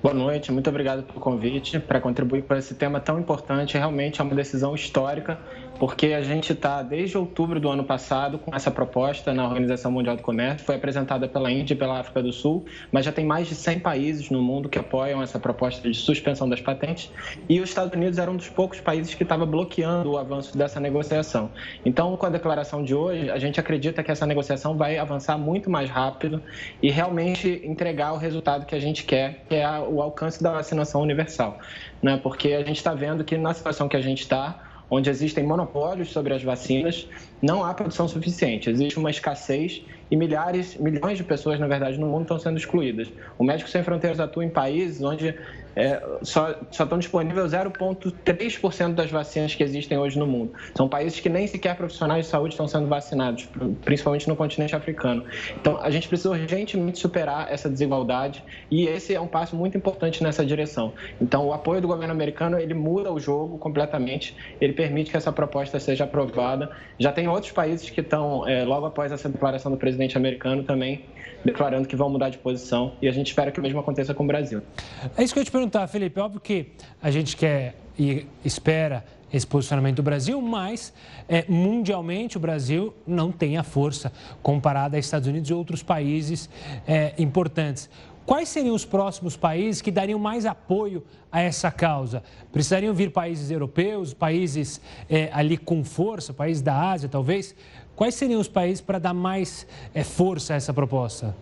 [0.02, 3.78] Boa noite, muito obrigado pelo convite para contribuir com esse tema tão importante.
[3.78, 5.40] Realmente é uma decisão histórica
[5.80, 10.16] porque a gente está desde outubro do ano passado com essa proposta na Organização Mundial
[10.16, 13.48] do Comércio, foi apresentada pela Índia e pela África do Sul, mas já tem mais
[13.48, 17.12] de 100 países no mundo que apoiam essa proposta de suspensão das patentes
[17.48, 20.80] e os Estados Unidos era um dos poucos países que estava bloqueando o avanço dessa
[20.80, 21.52] negociação.
[21.86, 25.70] Então, com a declaração de hoje, a gente acredita que essa negociação vai avançar muito
[25.70, 26.42] mais rápido
[26.82, 31.02] e realmente entregar o resultado que a gente quer, que é o alcance da vacinação
[31.02, 31.60] universal,
[32.02, 32.20] né?
[32.22, 36.10] Porque a gente está vendo que na situação que a gente está onde existem monopólios
[36.10, 37.08] sobre as vacinas,
[37.42, 38.70] não há produção suficiente.
[38.70, 43.10] Existe uma escassez e milhares, milhões de pessoas, na verdade, no mundo estão sendo excluídas.
[43.38, 45.36] O Médico Sem Fronteiras atua em países onde
[45.78, 50.52] é, só, estão disponíveis 0,3% das vacinas que existem hoje no mundo.
[50.76, 53.48] São países que nem sequer profissionais de saúde estão sendo vacinados,
[53.86, 55.24] principalmente no continente africano.
[55.56, 60.24] Então, a gente precisa urgentemente superar essa desigualdade e esse é um passo muito importante
[60.24, 60.94] nessa direção.
[61.22, 65.32] Então, o apoio do governo americano, ele muda o jogo completamente, ele permite que essa
[65.32, 66.72] proposta seja aprovada.
[66.98, 71.04] Já tem outros países que estão, é, logo após essa declaração do presidente americano, também
[71.44, 74.24] declarando que vão mudar de posição e a gente espera que o mesmo aconteça com
[74.24, 74.62] o Brasil.
[75.18, 76.20] É isso que eu te perguntar, Felipe.
[76.20, 76.68] Óbvio que
[77.02, 79.04] a gente quer e espera
[79.34, 80.94] esse posicionamento do Brasil, mas
[81.28, 86.50] é, mundialmente o Brasil não tem a força comparada a Estados Unidos e outros países
[86.88, 87.90] é, importantes.
[88.26, 92.24] Quais seriam os próximos países que dariam mais apoio a essa causa?
[92.50, 97.54] Precisariam vir países europeus, países é, ali com força, países da Ásia talvez?
[97.94, 101.36] Quais seriam os países para dar mais é, força a essa proposta?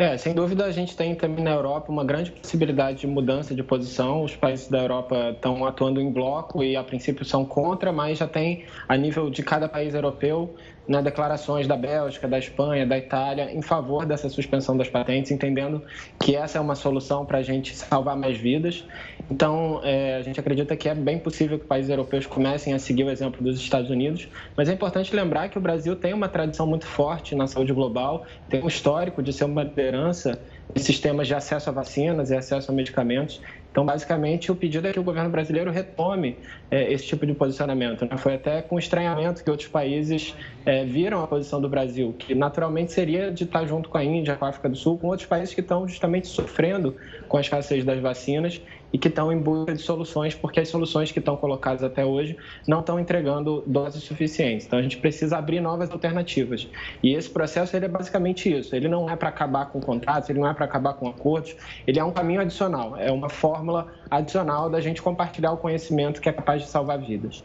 [0.00, 3.64] É, sem dúvida a gente tem também na Europa uma grande possibilidade de mudança de
[3.64, 4.22] posição.
[4.22, 8.28] Os países da Europa estão atuando em bloco e a princípio são contra, mas já
[8.28, 10.54] tem a nível de cada país europeu
[10.88, 15.82] nas declarações da Bélgica, da Espanha, da Itália em favor dessa suspensão das patentes, entendendo
[16.18, 18.84] que essa é uma solução para a gente salvar mais vidas.
[19.30, 23.04] Então, é, a gente acredita que é bem possível que países europeus comecem a seguir
[23.04, 26.66] o exemplo dos Estados Unidos, mas é importante lembrar que o Brasil tem uma tradição
[26.66, 31.34] muito forte na saúde global, tem um histórico de ser uma liderança de sistemas de
[31.34, 33.40] acesso a vacinas e acesso a medicamentos.
[33.70, 36.36] Então, basicamente, o pedido é que o governo brasileiro retome
[36.70, 38.04] é, esse tipo de posicionamento.
[38.04, 38.16] Né?
[38.16, 40.34] Foi até com estranhamento que outros países
[40.66, 44.34] é, viram a posição do Brasil, que naturalmente seria de estar junto com a Índia,
[44.36, 46.96] com a África do Sul, com outros países que estão justamente sofrendo
[47.28, 48.60] com a escassez das vacinas
[48.92, 52.36] e que estão em busca de soluções, porque as soluções que estão colocadas até hoje
[52.66, 54.66] não estão entregando doses suficientes.
[54.66, 56.68] Então a gente precisa abrir novas alternativas.
[57.02, 58.74] E esse processo ele é basicamente isso.
[58.74, 61.54] Ele não é para acabar com contratos, ele não é para acabar com acordos,
[61.86, 66.28] ele é um caminho adicional, é uma fórmula adicional da gente compartilhar o conhecimento que
[66.28, 67.42] é capaz de salvar vidas.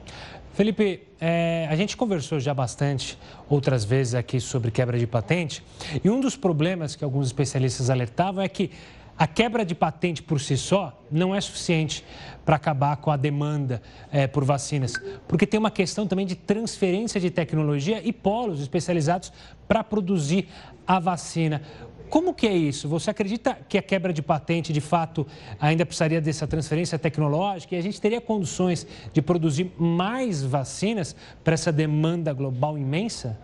[0.54, 3.18] Felipe, é, a gente conversou já bastante
[3.50, 5.64] outras vezes aqui sobre quebra de patente
[6.04, 8.70] e um dos problemas que alguns especialistas alertavam é que
[9.18, 12.04] a quebra de patente por si só não é suficiente
[12.44, 14.94] para acabar com a demanda é, por vacinas,
[15.28, 19.32] porque tem uma questão também de transferência de tecnologia e polos especializados
[19.68, 20.48] para produzir
[20.86, 21.62] a vacina.
[22.10, 22.88] Como que é isso?
[22.90, 25.26] Você acredita que a quebra de patente, de fato,
[25.60, 31.54] ainda precisaria dessa transferência tecnológica e a gente teria condições de produzir mais vacinas para
[31.54, 33.40] essa demanda global imensa?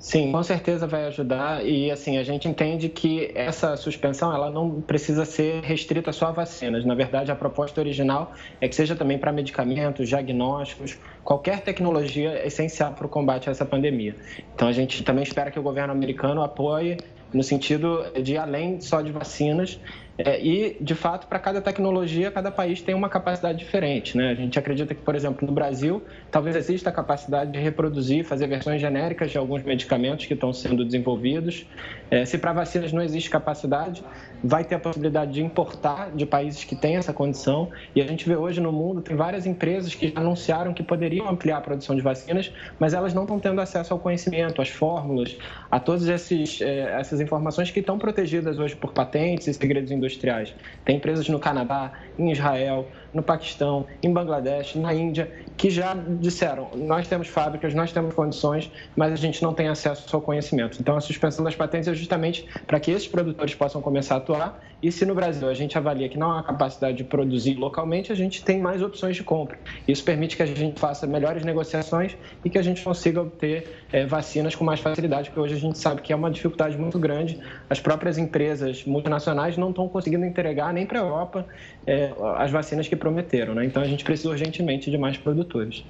[0.00, 4.80] Sim, com certeza vai ajudar e assim a gente entende que essa suspensão ela não
[4.80, 6.86] precisa ser restrita só a vacinas.
[6.86, 8.32] Na verdade, a proposta original
[8.62, 13.66] é que seja também para medicamentos, diagnósticos, qualquer tecnologia essencial para o combate a essa
[13.66, 14.16] pandemia.
[14.54, 16.96] Então a gente também espera que o governo americano apoie
[17.32, 19.78] no sentido de além só de vacinas
[20.24, 24.16] é, e, de fato, para cada tecnologia, cada país tem uma capacidade diferente.
[24.16, 24.30] Né?
[24.30, 28.46] A gente acredita que, por exemplo, no Brasil, talvez exista a capacidade de reproduzir, fazer
[28.46, 31.66] versões genéricas de alguns medicamentos que estão sendo desenvolvidos.
[32.10, 34.04] É, se para vacinas não existe capacidade,
[34.42, 37.70] vai ter a possibilidade de importar de países que têm essa condição.
[37.94, 41.58] E a gente vê hoje no mundo, tem várias empresas que anunciaram que poderiam ampliar
[41.58, 45.36] a produção de vacinas, mas elas não estão tendo acesso ao conhecimento, às fórmulas,
[45.70, 50.54] a todas é, essas informações que estão protegidas hoje por patentes e segredos industriais.
[50.84, 56.68] Tem empresas no Canadá, em Israel, no Paquistão, em Bangladesh, na Índia, que já disseram:
[56.74, 60.78] nós temos fábricas, nós temos condições, mas a gente não tem acesso ao conhecimento.
[60.80, 64.60] Então, a suspensão das patentes é justamente para que esses produtores possam começar a atuar.
[64.82, 68.14] E se no Brasil a gente avalia que não há capacidade de produzir localmente, a
[68.14, 69.58] gente tem mais opções de compra.
[69.86, 74.06] Isso permite que a gente faça melhores negociações e que a gente consiga obter é,
[74.06, 77.38] vacinas com mais facilidade, porque hoje a gente sabe que é uma dificuldade muito grande.
[77.68, 81.46] As próprias empresas multinacionais não estão conseguindo entregar nem para a Europa
[81.86, 83.54] é, as vacinas que prometeram.
[83.54, 83.66] Né?
[83.66, 85.84] Então a gente precisa urgentemente de mais produtores.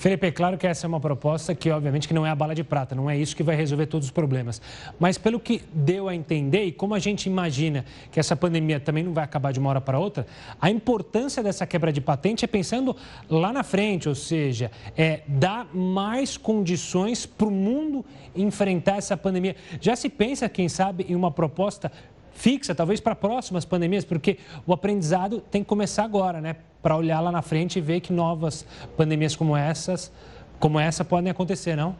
[0.00, 2.54] Felipe, é claro que essa é uma proposta que, obviamente, que não é a bala
[2.54, 4.58] de prata, não é isso que vai resolver todos os problemas.
[4.98, 9.04] Mas pelo que deu a entender e como a gente imagina que essa pandemia também
[9.04, 10.26] não vai acabar de uma hora para outra,
[10.58, 12.96] a importância dessa quebra de patente é pensando
[13.28, 18.02] lá na frente, ou seja, é dar mais condições para o mundo
[18.34, 19.54] enfrentar essa pandemia.
[19.82, 21.92] Já se pensa, quem sabe, em uma proposta
[22.32, 26.56] fixa, talvez para próximas pandemias, porque o aprendizado tem que começar agora, né?
[26.82, 28.66] Para olhar lá na frente e ver que novas
[28.96, 30.12] pandemias como essas,
[30.58, 31.94] como essa podem acontecer, não?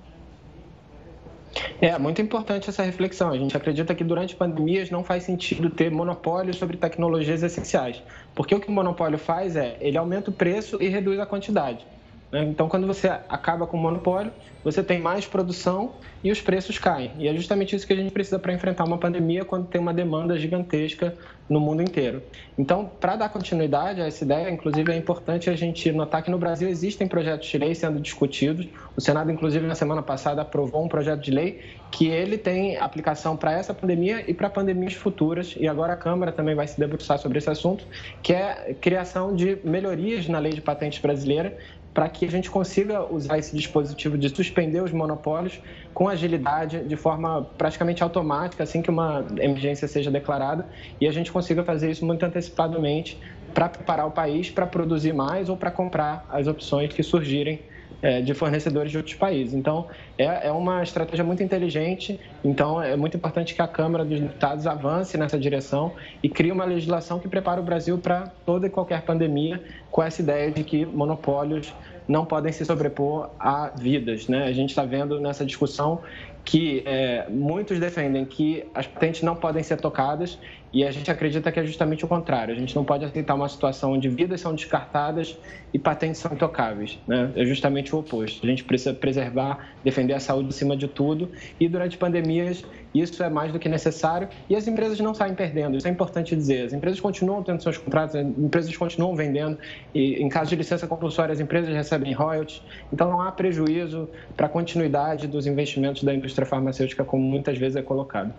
[1.80, 3.30] É muito importante essa reflexão.
[3.30, 8.02] A gente acredita que durante pandemias não faz sentido ter monopólio sobre tecnologias essenciais,
[8.34, 11.84] porque o que o monopólio faz é ele aumenta o preço e reduz a quantidade.
[12.32, 12.44] Né?
[12.44, 17.12] Então, quando você acaba com o monopólio, você tem mais produção e os preços caem.
[17.18, 19.92] E é justamente isso que a gente precisa para enfrentar uma pandemia quando tem uma
[19.92, 21.14] demanda gigantesca
[21.48, 22.22] no mundo inteiro.
[22.56, 26.38] Então, para dar continuidade a essa ideia, inclusive é importante a gente notar que no
[26.38, 28.68] Brasil existem projetos de lei sendo discutidos.
[28.96, 33.36] O Senado, inclusive, na semana passada aprovou um projeto de lei que ele tem aplicação
[33.36, 35.54] para essa pandemia e para pandemias futuras.
[35.58, 37.84] E agora a Câmara também vai se debruçar sobre esse assunto,
[38.22, 41.56] que é criação de melhorias na lei de patentes brasileira
[41.92, 45.60] para que a gente consiga usar esse dispositivo de suspender os monopólios
[45.92, 50.68] com agilidade, de forma praticamente automática, assim que uma emergência seja declarada,
[51.00, 53.18] e a gente consiga fazer isso muito antecipadamente
[53.52, 57.60] para preparar o país para produzir mais ou para comprar as opções que surgirem
[58.02, 59.54] é, de fornecedores de outros países.
[59.54, 59.86] Então,
[60.16, 62.18] é, é, uma estratégia muito inteligente.
[62.44, 66.64] Então, é muito importante que a Câmara dos Deputados avance nessa direção e crie uma
[66.64, 70.84] legislação que prepare o Brasil para toda e qualquer pandemia, com essa ideia de que
[70.86, 71.72] monopólios
[72.08, 74.26] não podem se sobrepor a vidas.
[74.26, 74.44] Né?
[74.44, 76.00] A gente está vendo nessa discussão
[76.44, 80.38] que é, muitos defendem que as patentes não podem ser tocadas
[80.72, 82.54] e a gente acredita que é justamente o contrário.
[82.54, 85.36] A gente não pode aceitar uma situação onde vidas são descartadas
[85.74, 86.98] e patentes são intocáveis.
[87.06, 87.30] Né?
[87.34, 88.44] É justamente o oposto.
[88.44, 93.28] A gente precisa preservar, defender a saúde acima de tudo e durante pandemias isso é
[93.28, 95.76] mais do que necessário e as empresas não saem perdendo.
[95.76, 96.66] Isso é importante dizer.
[96.66, 99.58] As empresas continuam tendo seus contratos, as empresas continuam vendendo
[99.94, 102.62] e em caso de licença compulsória as empresas recebem royalties.
[102.92, 107.76] Então não há prejuízo para a continuidade dos investimentos da indústria farmacêutica como muitas vezes
[107.76, 108.32] é colocado.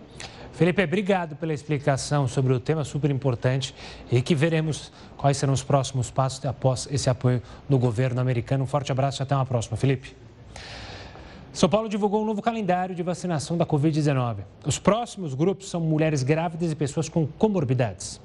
[0.52, 3.74] Felipe, obrigado pela explicação sobre o tema super importante
[4.10, 8.64] e que veremos quais serão os próximos passos após esse apoio do governo americano.
[8.64, 10.14] Um forte abraço e até uma próxima, Felipe.
[11.52, 14.38] São Paulo divulgou um novo calendário de vacinação da Covid-19.
[14.64, 18.18] Os próximos grupos são mulheres grávidas e pessoas com comorbidades.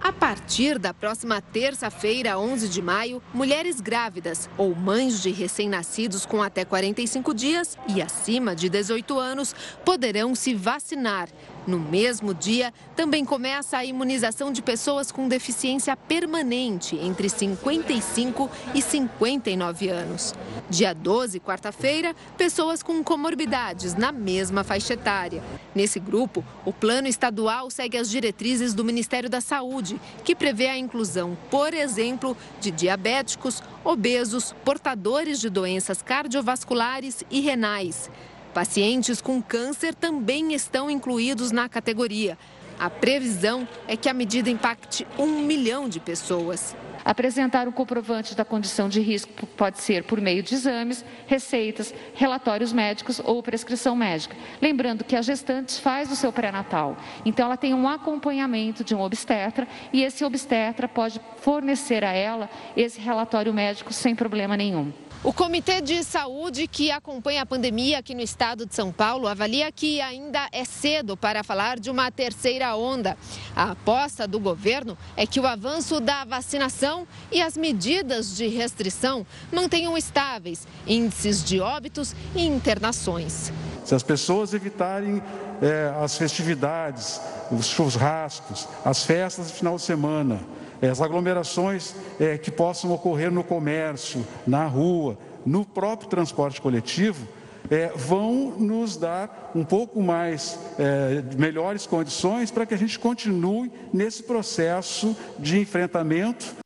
[0.00, 6.42] A partir da próxima terça-feira, 11 de maio, mulheres grávidas ou mães de recém-nascidos com
[6.42, 11.28] até 45 dias e acima de 18 anos poderão se vacinar.
[11.66, 18.82] No mesmo dia, também começa a imunização de pessoas com deficiência permanente entre 55 e
[18.82, 20.34] 59 anos.
[20.68, 25.42] Dia 12, quarta-feira, pessoas com comorbidades na mesma faixa etária.
[25.74, 30.76] Nesse grupo, o plano estadual segue as diretrizes do Ministério da Saúde, que prevê a
[30.76, 38.10] inclusão, por exemplo, de diabéticos, obesos, portadores de doenças cardiovasculares e renais.
[38.54, 42.38] Pacientes com câncer também estão incluídos na categoria.
[42.78, 46.76] A previsão é que a medida impacte um milhão de pessoas.
[47.04, 51.92] Apresentar o um comprovante da condição de risco pode ser por meio de exames, receitas,
[52.14, 54.36] relatórios médicos ou prescrição médica.
[54.62, 56.96] Lembrando que a gestante faz o seu pré-natal,
[57.26, 62.48] então ela tem um acompanhamento de um obstetra e esse obstetra pode fornecer a ela
[62.76, 64.92] esse relatório médico sem problema nenhum.
[65.24, 69.72] O Comitê de Saúde que acompanha a pandemia aqui no estado de São Paulo avalia
[69.72, 73.16] que ainda é cedo para falar de uma terceira onda.
[73.56, 79.26] A aposta do governo é que o avanço da vacinação e as medidas de restrição
[79.50, 83.50] mantenham estáveis índices de óbitos e internações.
[83.82, 85.22] Se as pessoas evitarem
[85.62, 87.18] é, as festividades,
[87.50, 90.38] os churrascos, as festas de final de semana,
[90.82, 97.26] as aglomerações é, que possam ocorrer no comércio, na rua, no próprio transporte coletivo,
[97.70, 103.72] é, vão nos dar um pouco mais é, melhores condições para que a gente continue
[103.92, 106.63] nesse processo de enfrentamento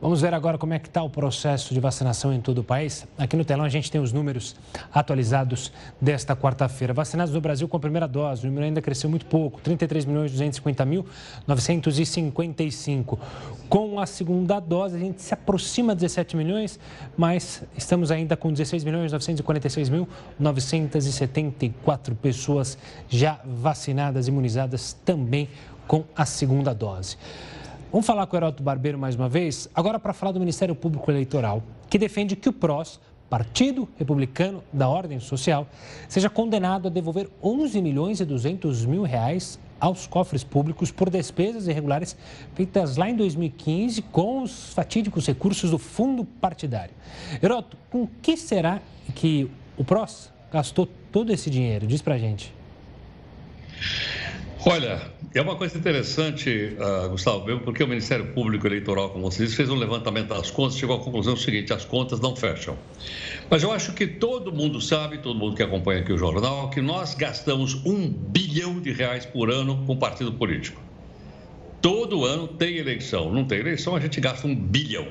[0.00, 3.06] Vamos ver agora como é que está o processo de vacinação em todo o país.
[3.18, 4.56] Aqui no telão a gente tem os números
[4.90, 5.70] atualizados
[6.00, 6.94] desta quarta-feira.
[6.94, 10.30] Vacinados no Brasil com a primeira dose, o número ainda cresceu muito pouco, 33 milhões
[10.30, 11.04] 250 mil
[11.46, 13.18] 955.
[13.68, 16.80] Com a segunda dose a gente se aproxima de 17 milhões,
[17.14, 25.46] mas estamos ainda com 16 milhões 946 mil 974 pessoas já vacinadas, imunizadas também
[25.86, 27.18] com a segunda dose.
[27.92, 31.10] Vamos falar com o Heroto Barbeiro mais uma vez, agora para falar do Ministério Público
[31.10, 35.66] Eleitoral, que defende que o PROS, Partido Republicano da Ordem Social,
[36.08, 41.66] seja condenado a devolver 11 milhões e 200 mil reais aos cofres públicos por despesas
[41.66, 42.16] irregulares
[42.54, 46.94] feitas lá em 2015 com os fatídicos recursos do fundo partidário.
[47.42, 48.80] Heroto, com que será
[49.16, 51.88] que o PROS gastou todo esse dinheiro?
[51.88, 52.54] Diz para gente.
[54.66, 55.00] Olha,
[55.34, 59.56] é uma coisa interessante, uh, Gustavo, mesmo porque o Ministério Público Eleitoral, como você disse,
[59.56, 62.76] fez um levantamento das contas e chegou à conclusão seguinte: as contas não fecham.
[63.48, 66.82] Mas eu acho que todo mundo sabe, todo mundo que acompanha aqui o jornal, que
[66.82, 70.82] nós gastamos um bilhão de reais por ano com partido político.
[71.80, 73.32] Todo ano tem eleição.
[73.32, 75.08] Não tem eleição, a gente gasta um bilhão.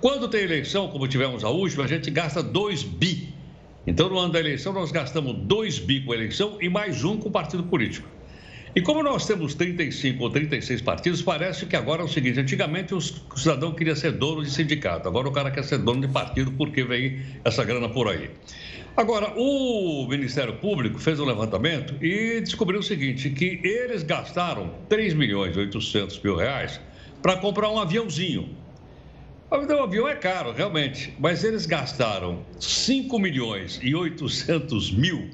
[0.00, 3.32] Quando tem eleição, como tivemos a última, a gente gasta dois bi.
[3.86, 7.30] Então, no ano da eleição, nós gastamos dois bi com eleição e mais um com
[7.30, 8.08] partido político.
[8.74, 12.94] E como nós temos 35 ou 36 partidos, parece que agora é o seguinte: antigamente
[12.94, 16.52] o cidadão queria ser dono de sindicato, agora o cara quer ser dono de partido
[16.52, 18.30] porque vem essa grana por aí.
[18.96, 25.14] Agora, o Ministério Público fez um levantamento e descobriu o seguinte: que eles gastaram 3
[25.14, 26.80] milhões e 800 mil reais
[27.20, 28.56] para comprar um aviãozinho.
[29.50, 35.28] O avião é caro, realmente, mas eles gastaram 5 milhões e 800 mil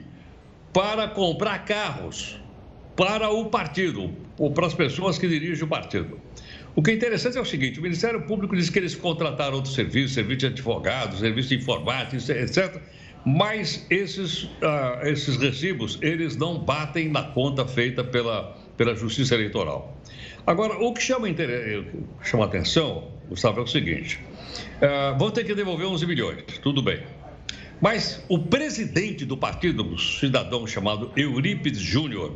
[0.73, 2.41] para comprar carros
[2.97, 6.19] para o partido, ou para as pessoas que dirigem o partido.
[6.75, 9.75] O que é interessante é o seguinte: o Ministério Público diz que eles contrataram outros
[9.75, 12.81] serviços, serviço de advogados, serviço de informática, etc.
[13.25, 19.97] Mas esses, uh, esses recibos, eles não batem na conta feita pela, pela Justiça Eleitoral.
[20.47, 21.27] Agora, o que chama,
[22.23, 24.21] chama atenção, Gustavo, é o seguinte:
[24.77, 27.03] uh, vão ter que devolver 11 milhões, tudo bem.
[27.81, 32.35] Mas o presidente do partido, um cidadão chamado Eurípides Júnior,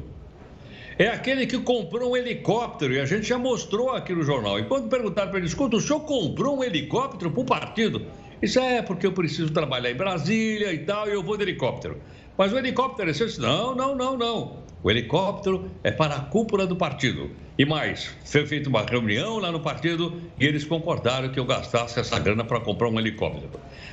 [1.03, 4.59] é aquele que comprou um helicóptero e a gente já mostrou aqui no jornal.
[4.59, 8.05] E quando perguntaram para ele, escuta, o senhor comprou um helicóptero para o partido?
[8.43, 11.97] Isso é porque eu preciso trabalhar em Brasília e tal, e eu vou de helicóptero.
[12.37, 13.27] Mas o helicóptero é seu?
[13.39, 14.59] Não, não, não, não.
[14.83, 17.31] O helicóptero é para a cúpula do partido.
[17.59, 21.99] E mais, foi feita uma reunião lá no partido e eles concordaram que eu gastasse
[21.99, 23.49] essa grana para comprar um helicóptero.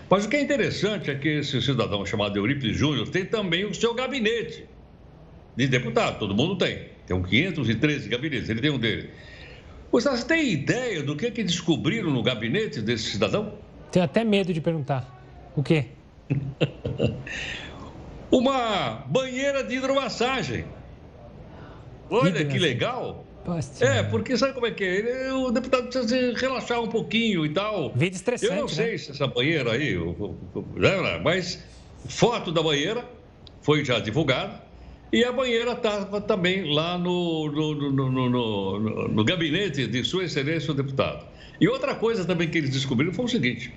[0.09, 3.73] Mas o que é interessante é que esse cidadão chamado Eurípides Júnior tem também o
[3.73, 4.65] seu gabinete
[5.55, 6.96] de deputado, todo mundo tem.
[7.07, 9.09] Tem 513 gabinetes, ele tem um dele.
[9.89, 13.53] Você tem ideia do que, que descobriram no gabinete desse cidadão?
[13.89, 15.23] Tenho até medo de perguntar.
[15.55, 15.85] O quê?
[18.29, 20.65] Uma banheira de hidromassagem.
[22.09, 23.25] Olha que legal.
[23.79, 25.33] É, porque sabe como é que é?
[25.33, 27.93] O deputado precisa se relaxar um pouquinho e tal.
[27.95, 28.97] Vida estressante, Eu não sei né?
[28.97, 29.95] se essa banheira aí,
[31.23, 31.63] mas
[32.09, 33.05] foto da banheira
[33.61, 34.66] foi já divulgada.
[35.11, 40.73] E a banheira estava também lá no, no, no, no, gabinete de Sua Excelência o
[40.73, 41.25] deputado.
[41.61, 43.73] E outra coisa também que eles descobriram foi o seguinte: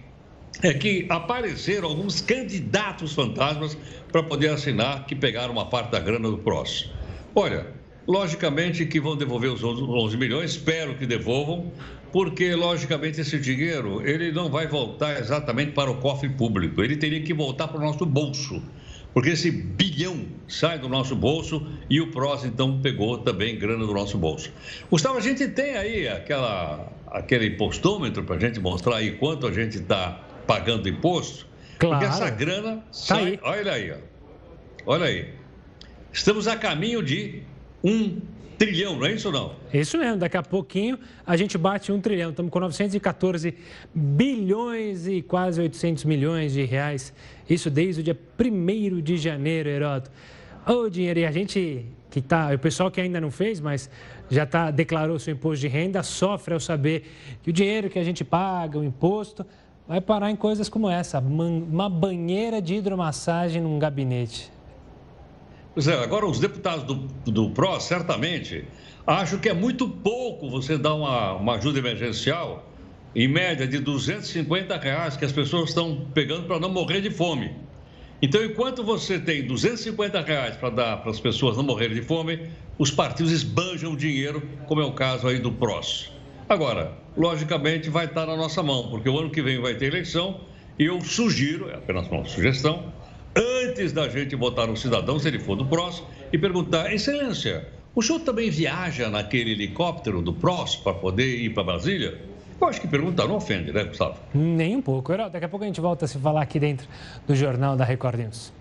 [0.61, 3.79] é que apareceram alguns candidatos fantasmas
[4.11, 6.91] para poder assinar que pegaram uma parte da grana do PROS.
[7.33, 7.69] Olha,
[8.09, 11.71] logicamente que vão devolver os 11 milhões, espero que devolvam,
[12.11, 17.23] porque logicamente esse dinheiro ele não vai voltar exatamente para o cofre público, ele teria
[17.23, 18.61] que voltar para o nosso bolso
[19.13, 23.93] porque esse bilhão sai do nosso bolso e o PROS, então, pegou também grana do
[23.93, 24.53] nosso bolso.
[24.91, 29.53] Gustavo, a gente tem aí aquela, aquele impostômetro para a gente mostrar aí quanto a
[29.53, 31.47] gente está pagando imposto?
[31.79, 31.99] Claro.
[31.99, 33.25] Porque essa grana tá sai.
[33.25, 33.41] Aí.
[33.43, 33.97] Olha aí, ó.
[34.87, 35.29] olha aí.
[36.13, 37.43] Estamos a caminho de
[37.83, 38.21] um
[38.61, 39.53] trilhão, não é isso ou não?
[39.73, 42.29] Isso mesmo, daqui a pouquinho a gente bate um trilhão.
[42.29, 43.55] Estamos com 914
[43.95, 47.11] bilhões e quase 800 milhões de reais.
[47.49, 50.11] Isso desde o dia 1 de janeiro, Heródoto.
[50.67, 53.89] Ô, dinheiro, e a gente que tá, o pessoal que ainda não fez, mas
[54.29, 57.05] já tá, declarou seu imposto de renda, sofre ao saber
[57.43, 59.47] que o dinheiro que a gente paga, o imposto,
[59.89, 64.53] vai parar em coisas como essa, uma banheira de hidromassagem num gabinete.
[65.73, 66.95] Pois é, agora os deputados do,
[67.31, 68.65] do PRO, certamente,
[69.07, 72.69] acham que é muito pouco você dar uma, uma ajuda emergencial,
[73.15, 77.55] em média de 250 reais, que as pessoas estão pegando para não morrer de fome.
[78.23, 82.49] Então, enquanto você tem 250 reais para dar para as pessoas não morrerem de fome,
[82.77, 86.13] os partidos esbanjam o dinheiro, como é o caso aí do PROS.
[86.49, 90.41] Agora, logicamente, vai estar na nossa mão, porque o ano que vem vai ter eleição
[90.79, 92.93] e eu sugiro, é apenas uma sugestão,
[93.37, 96.03] antes da gente votar no cidadão, se ele for do PROS,
[96.33, 101.65] e perguntar: Excelência, o senhor também viaja naquele helicóptero do PROS para poder ir para
[101.65, 102.19] Brasília?
[102.61, 104.17] Eu acho que perguntar não ofende, né, Gustavo?
[104.35, 105.17] Nem um pouco.
[105.17, 106.87] Daqui a pouco a gente volta a se falar aqui dentro
[107.27, 108.53] do Jornal da Record News.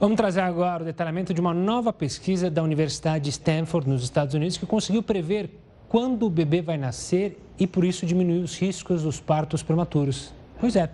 [0.00, 4.34] Vamos trazer agora o detalhamento de uma nova pesquisa da Universidade de Stanford, nos Estados
[4.34, 5.48] Unidos, que conseguiu prever
[5.88, 10.34] quando o bebê vai nascer e, por isso, diminuir os riscos dos partos prematuros.
[10.62, 10.88] Pois é.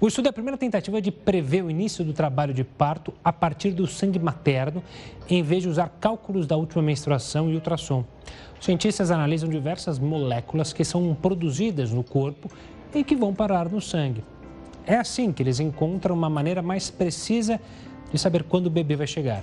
[0.00, 3.32] O estudo é a primeira tentativa de prever o início do trabalho de parto a
[3.32, 4.80] partir do sangue materno,
[5.28, 8.04] em vez de usar cálculos da última menstruação e ultrassom.
[8.56, 12.48] Os cientistas analisam diversas moléculas que são produzidas no corpo
[12.94, 14.22] e que vão parar no sangue.
[14.86, 17.60] É assim que eles encontram uma maneira mais precisa
[18.12, 19.42] de saber quando o bebê vai chegar.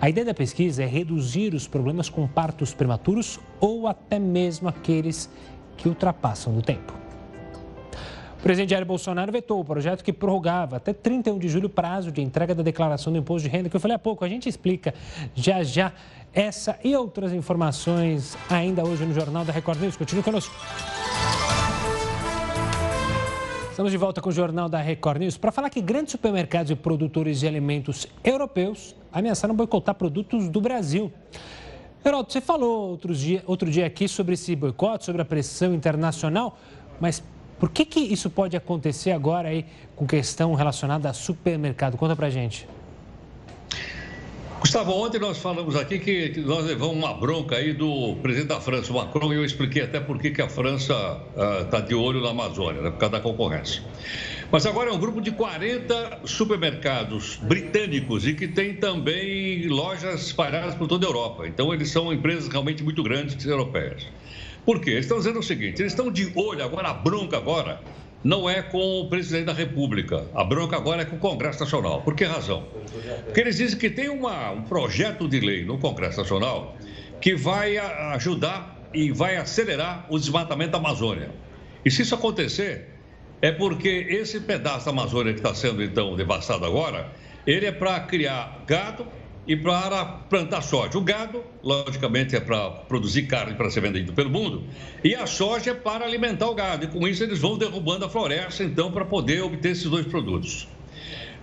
[0.00, 5.30] A ideia da pesquisa é reduzir os problemas com partos prematuros ou até mesmo aqueles
[5.76, 7.01] que ultrapassam do tempo.
[8.42, 12.10] O presidente Jair Bolsonaro vetou o projeto que prorrogava até 31 de julho o prazo
[12.10, 14.24] de entrega da declaração do imposto de renda, que eu falei há pouco.
[14.24, 14.92] A gente explica
[15.32, 15.92] já já
[16.34, 19.96] essa e outras informações ainda hoje no Jornal da Record News.
[19.96, 20.52] Continue conosco.
[23.70, 26.74] Estamos de volta com o Jornal da Record News para falar que grandes supermercados e
[26.74, 31.12] produtores de alimentos europeus ameaçaram boicotar produtos do Brasil.
[32.04, 36.58] Geraldo, você falou outro dia, outro dia aqui sobre esse boicote, sobre a pressão internacional,
[37.00, 37.22] mas
[37.62, 41.96] por que, que isso pode acontecer agora aí com questão relacionada a supermercado?
[41.96, 42.66] Conta pra gente.
[44.58, 48.92] Gustavo, ontem nós falamos aqui que nós levamos uma bronca aí do presidente da França,
[48.92, 51.20] Macron, e eu expliquei até por que a França
[51.60, 53.80] está uh, de olho na Amazônia, né, por causa da concorrência.
[54.50, 60.74] Mas agora é um grupo de 40 supermercados britânicos e que tem também lojas espalhadas
[60.74, 61.46] por toda a Europa.
[61.46, 64.04] Então, eles são empresas realmente muito grandes europeias.
[64.64, 64.90] Por quê?
[64.90, 67.80] Eles estão dizendo o seguinte: eles estão de olho agora, a bronca agora
[68.24, 72.02] não é com o presidente da República, a bronca agora é com o Congresso Nacional.
[72.02, 72.68] Por que razão?
[73.24, 76.76] Porque eles dizem que tem uma, um projeto de lei no Congresso Nacional
[77.20, 81.30] que vai ajudar e vai acelerar o desmatamento da Amazônia.
[81.84, 82.90] E se isso acontecer,
[83.40, 87.10] é porque esse pedaço da Amazônia que está sendo então devastado agora,
[87.44, 89.06] ele é para criar gado
[89.46, 90.96] e para plantar soja.
[90.96, 94.64] O gado, logicamente, é para produzir carne para ser vendido pelo mundo,
[95.02, 96.84] e a soja é para alimentar o gado.
[96.84, 100.68] E com isso eles vão derrubando a floresta, então, para poder obter esses dois produtos.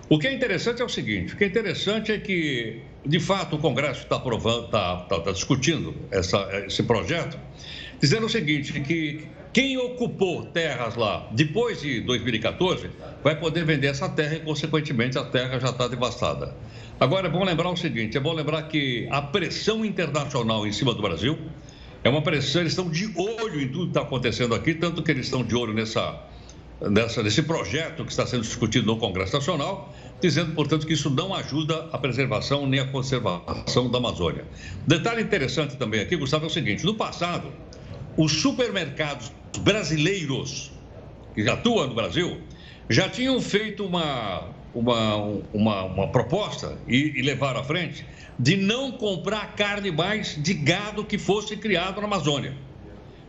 [0.08, 3.56] O que é interessante é o seguinte: o que é interessante é que, de fato,
[3.56, 7.38] o Congresso está está, está discutindo essa, esse projeto,
[8.00, 12.88] dizendo o seguinte: que quem ocupou terras lá depois de 2014
[13.22, 16.54] vai poder vender essa terra e, consequentemente, a terra já está devastada.
[17.00, 20.92] Agora é bom lembrar o seguinte: é bom lembrar que a pressão internacional em cima
[20.92, 21.38] do Brasil
[22.04, 25.10] é uma pressão, eles estão de olho em tudo que está acontecendo aqui, tanto que
[25.10, 26.22] eles estão de olho nessa,
[26.90, 31.34] nessa, nesse projeto que está sendo discutido no Congresso Nacional, dizendo, portanto, que isso não
[31.34, 34.44] ajuda a preservação nem a conservação da Amazônia.
[34.86, 37.50] Detalhe interessante também aqui, Gustavo, é o seguinte: no passado,
[38.14, 40.70] os supermercados brasileiros
[41.34, 42.42] que atuam no Brasil
[42.90, 45.16] já tinham feito uma uma,
[45.52, 48.04] uma, uma proposta e, e à frente
[48.38, 52.54] de não comprar carne mais de gado que fosse criado na Amazônia.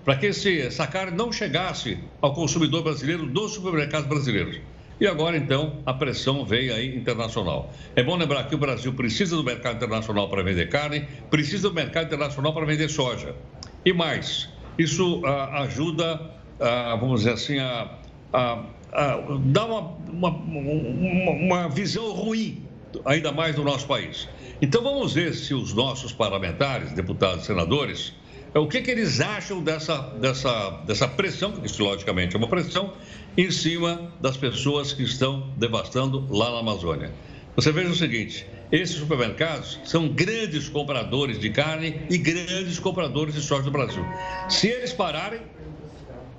[0.06, 4.60] Para que esse, essa carne não chegasse ao consumidor brasileiro dos supermercados brasileiros.
[5.02, 7.74] E agora, então, a pressão veio aí internacional.
[7.96, 11.74] É bom lembrar que o Brasil precisa do mercado internacional para vender carne, precisa do
[11.74, 13.36] mercado internacional para vender soja.
[13.84, 16.22] E mais, isso ah, ajuda,
[16.60, 17.98] ah, vamos dizer assim, a,
[18.32, 18.64] a
[18.94, 19.82] ah, dá uma,
[20.12, 22.66] uma, uma, uma, visão ruim
[23.06, 24.28] ainda mais no nosso país.
[24.62, 28.14] Então vamos ver se os nossos parlamentares, deputados, senadores,
[28.54, 32.48] é, o que, que eles acham dessa, dessa, dessa pressão, que isso logicamente é uma
[32.48, 32.94] pressão,
[33.38, 37.12] em cima das pessoas que estão devastando lá na Amazônia.
[37.56, 43.42] Você veja o seguinte: esses supermercados são grandes compradores de carne e grandes compradores de
[43.42, 44.06] soja do Brasil.
[44.50, 45.42] Se eles pararem,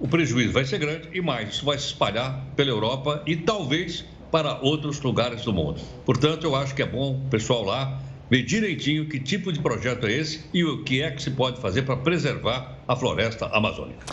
[0.03, 4.05] o prejuízo vai ser grande e mais, isso vai se espalhar pela Europa e talvez
[4.33, 5.81] para outros lugares do mundo.
[6.05, 10.07] Portanto, eu acho que é bom o pessoal lá ver direitinho que tipo de projeto
[10.07, 14.05] é esse e o que é que se pode fazer para preservar a floresta amazônica.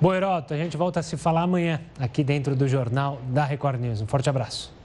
[0.00, 4.00] Boiroto, a gente volta a se falar amanhã aqui dentro do Jornal da Record News.
[4.00, 4.77] Um forte abraço.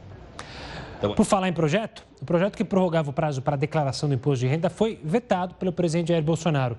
[1.04, 4.16] Tá Por falar em projeto, o projeto que prorrogava o prazo para a declaração do
[4.16, 6.78] imposto de renda foi vetado pelo presidente Jair Bolsonaro.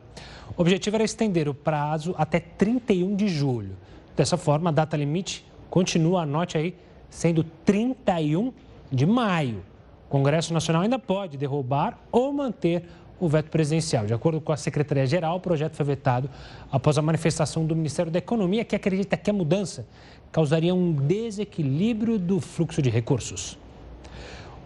[0.56, 3.76] O objetivo era estender o prazo até 31 de julho.
[4.16, 6.74] Dessa forma, a data limite continua, anote aí,
[7.10, 8.50] sendo 31
[8.90, 9.62] de maio.
[10.06, 12.84] O Congresso Nacional ainda pode derrubar ou manter
[13.20, 14.06] o veto presidencial.
[14.06, 16.30] De acordo com a Secretaria-Geral, o projeto foi vetado
[16.72, 19.86] após a manifestação do Ministério da Economia, que acredita que a mudança
[20.32, 23.62] causaria um desequilíbrio do fluxo de recursos.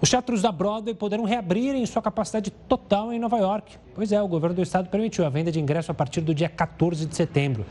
[0.00, 3.76] Os teatros da Broadway poderão reabrir em sua capacidade total em Nova York.
[3.96, 6.48] Pois é, o governo do estado permitiu a venda de ingresso a partir do dia
[6.48, 7.66] 14 de setembro.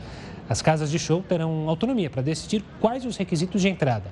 [0.46, 4.10] As casas de show terão autonomia para decidir quais os requisitos de entrada.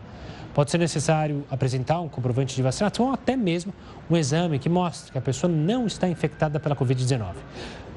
[0.54, 3.74] Pode ser necessário apresentar um comprovante de vacinação ou até mesmo
[4.08, 7.34] um exame que mostre que a pessoa não está infectada pela Covid-19.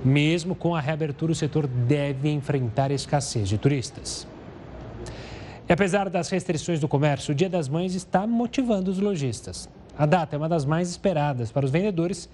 [0.04, 4.28] Mesmo com a reabertura, o setor deve enfrentar a escassez de turistas.
[5.70, 9.70] E apesar das restrições do comércio, o Dia das Mães está motivando os lojistas.
[10.00, 12.30] A data é uma das mais esperadas para os vendedores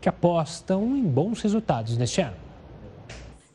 [0.00, 2.36] que apostam em bons resultados neste ano.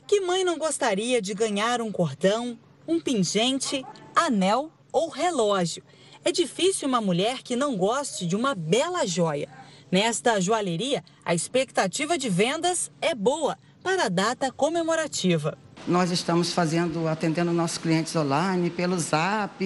[0.08, 2.58] Que mãe não gostaria de ganhar um cordão,
[2.88, 3.86] um pingente,
[4.16, 5.84] anel ou relógio?
[6.24, 9.50] É difícil uma mulher que não goste de uma bela joia.
[9.92, 15.58] Nesta joalheria, a expectativa de vendas é boa para a data comemorativa.
[15.86, 19.62] Nós estamos fazendo, atendendo nossos clientes online pelo Zap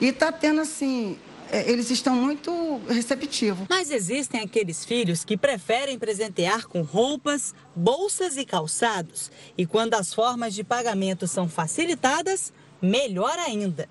[0.00, 1.16] e está tendo assim
[1.52, 3.66] eles estão muito receptivos.
[3.68, 9.30] Mas existem aqueles filhos que preferem presentear com roupas, bolsas e calçados.
[9.56, 13.88] E quando as formas de pagamento são facilitadas, melhor ainda.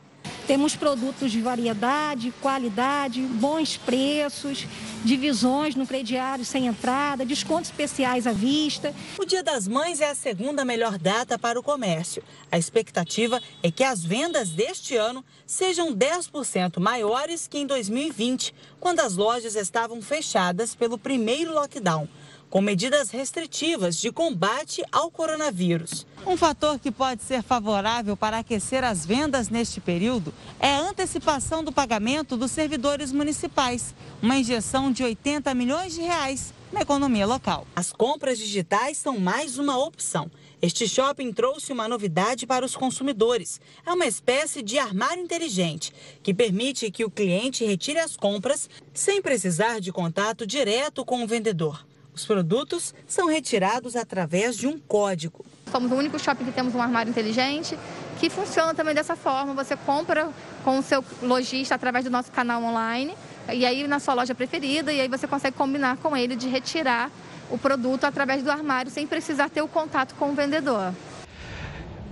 [0.48, 4.68] Temos produtos de variedade, qualidade, bons preços,
[5.04, 8.93] divisões no crediário sem entrada, descontos especiais à vista.
[9.18, 12.22] O Dia das Mães é a segunda melhor data para o comércio.
[12.52, 19.00] A expectativa é que as vendas deste ano sejam 10% maiores que em 2020, quando
[19.00, 22.08] as lojas estavam fechadas pelo primeiro lockdown
[22.56, 26.08] com medidas restritivas de combate ao coronavírus.
[26.26, 31.66] Um fator que pode ser favorável para aquecer as vendas neste período é a antecipação
[31.66, 37.68] do pagamento dos servidores municipais, uma injeção de 80 milhões de reais na economia local.
[37.76, 40.32] As compras digitais são mais uma opção.
[40.62, 43.60] Este shopping trouxe uma novidade para os consumidores.
[43.86, 45.93] É uma espécie de armário inteligente
[46.24, 51.28] que permite que o cliente retire as compras sem precisar de contato direto com o
[51.28, 51.86] vendedor.
[52.16, 55.45] Os produtos são retirados através de um código.
[55.70, 57.78] Somos o único shopping que temos um armário inteligente
[58.18, 59.53] que funciona também dessa forma.
[59.53, 60.30] Você compra
[60.63, 63.13] com o seu lojista através do nosso canal online
[63.51, 67.11] e aí na sua loja preferida e aí você consegue combinar com ele de retirar
[67.51, 70.93] o produto através do armário sem precisar ter o contato com o vendedor.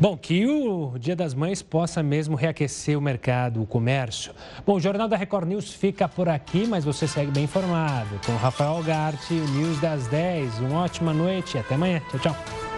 [0.04, 4.34] Bom, que o Dia das Mães possa mesmo reaquecer o mercado, o comércio.
[4.66, 8.36] Bom, o Jornal da Record News fica por aqui, mas você segue bem informado com
[8.36, 10.60] Rafael Garte, o News das 10.
[10.60, 12.02] Uma ótima noite e até amanhã.
[12.12, 12.73] Tchau, tchau.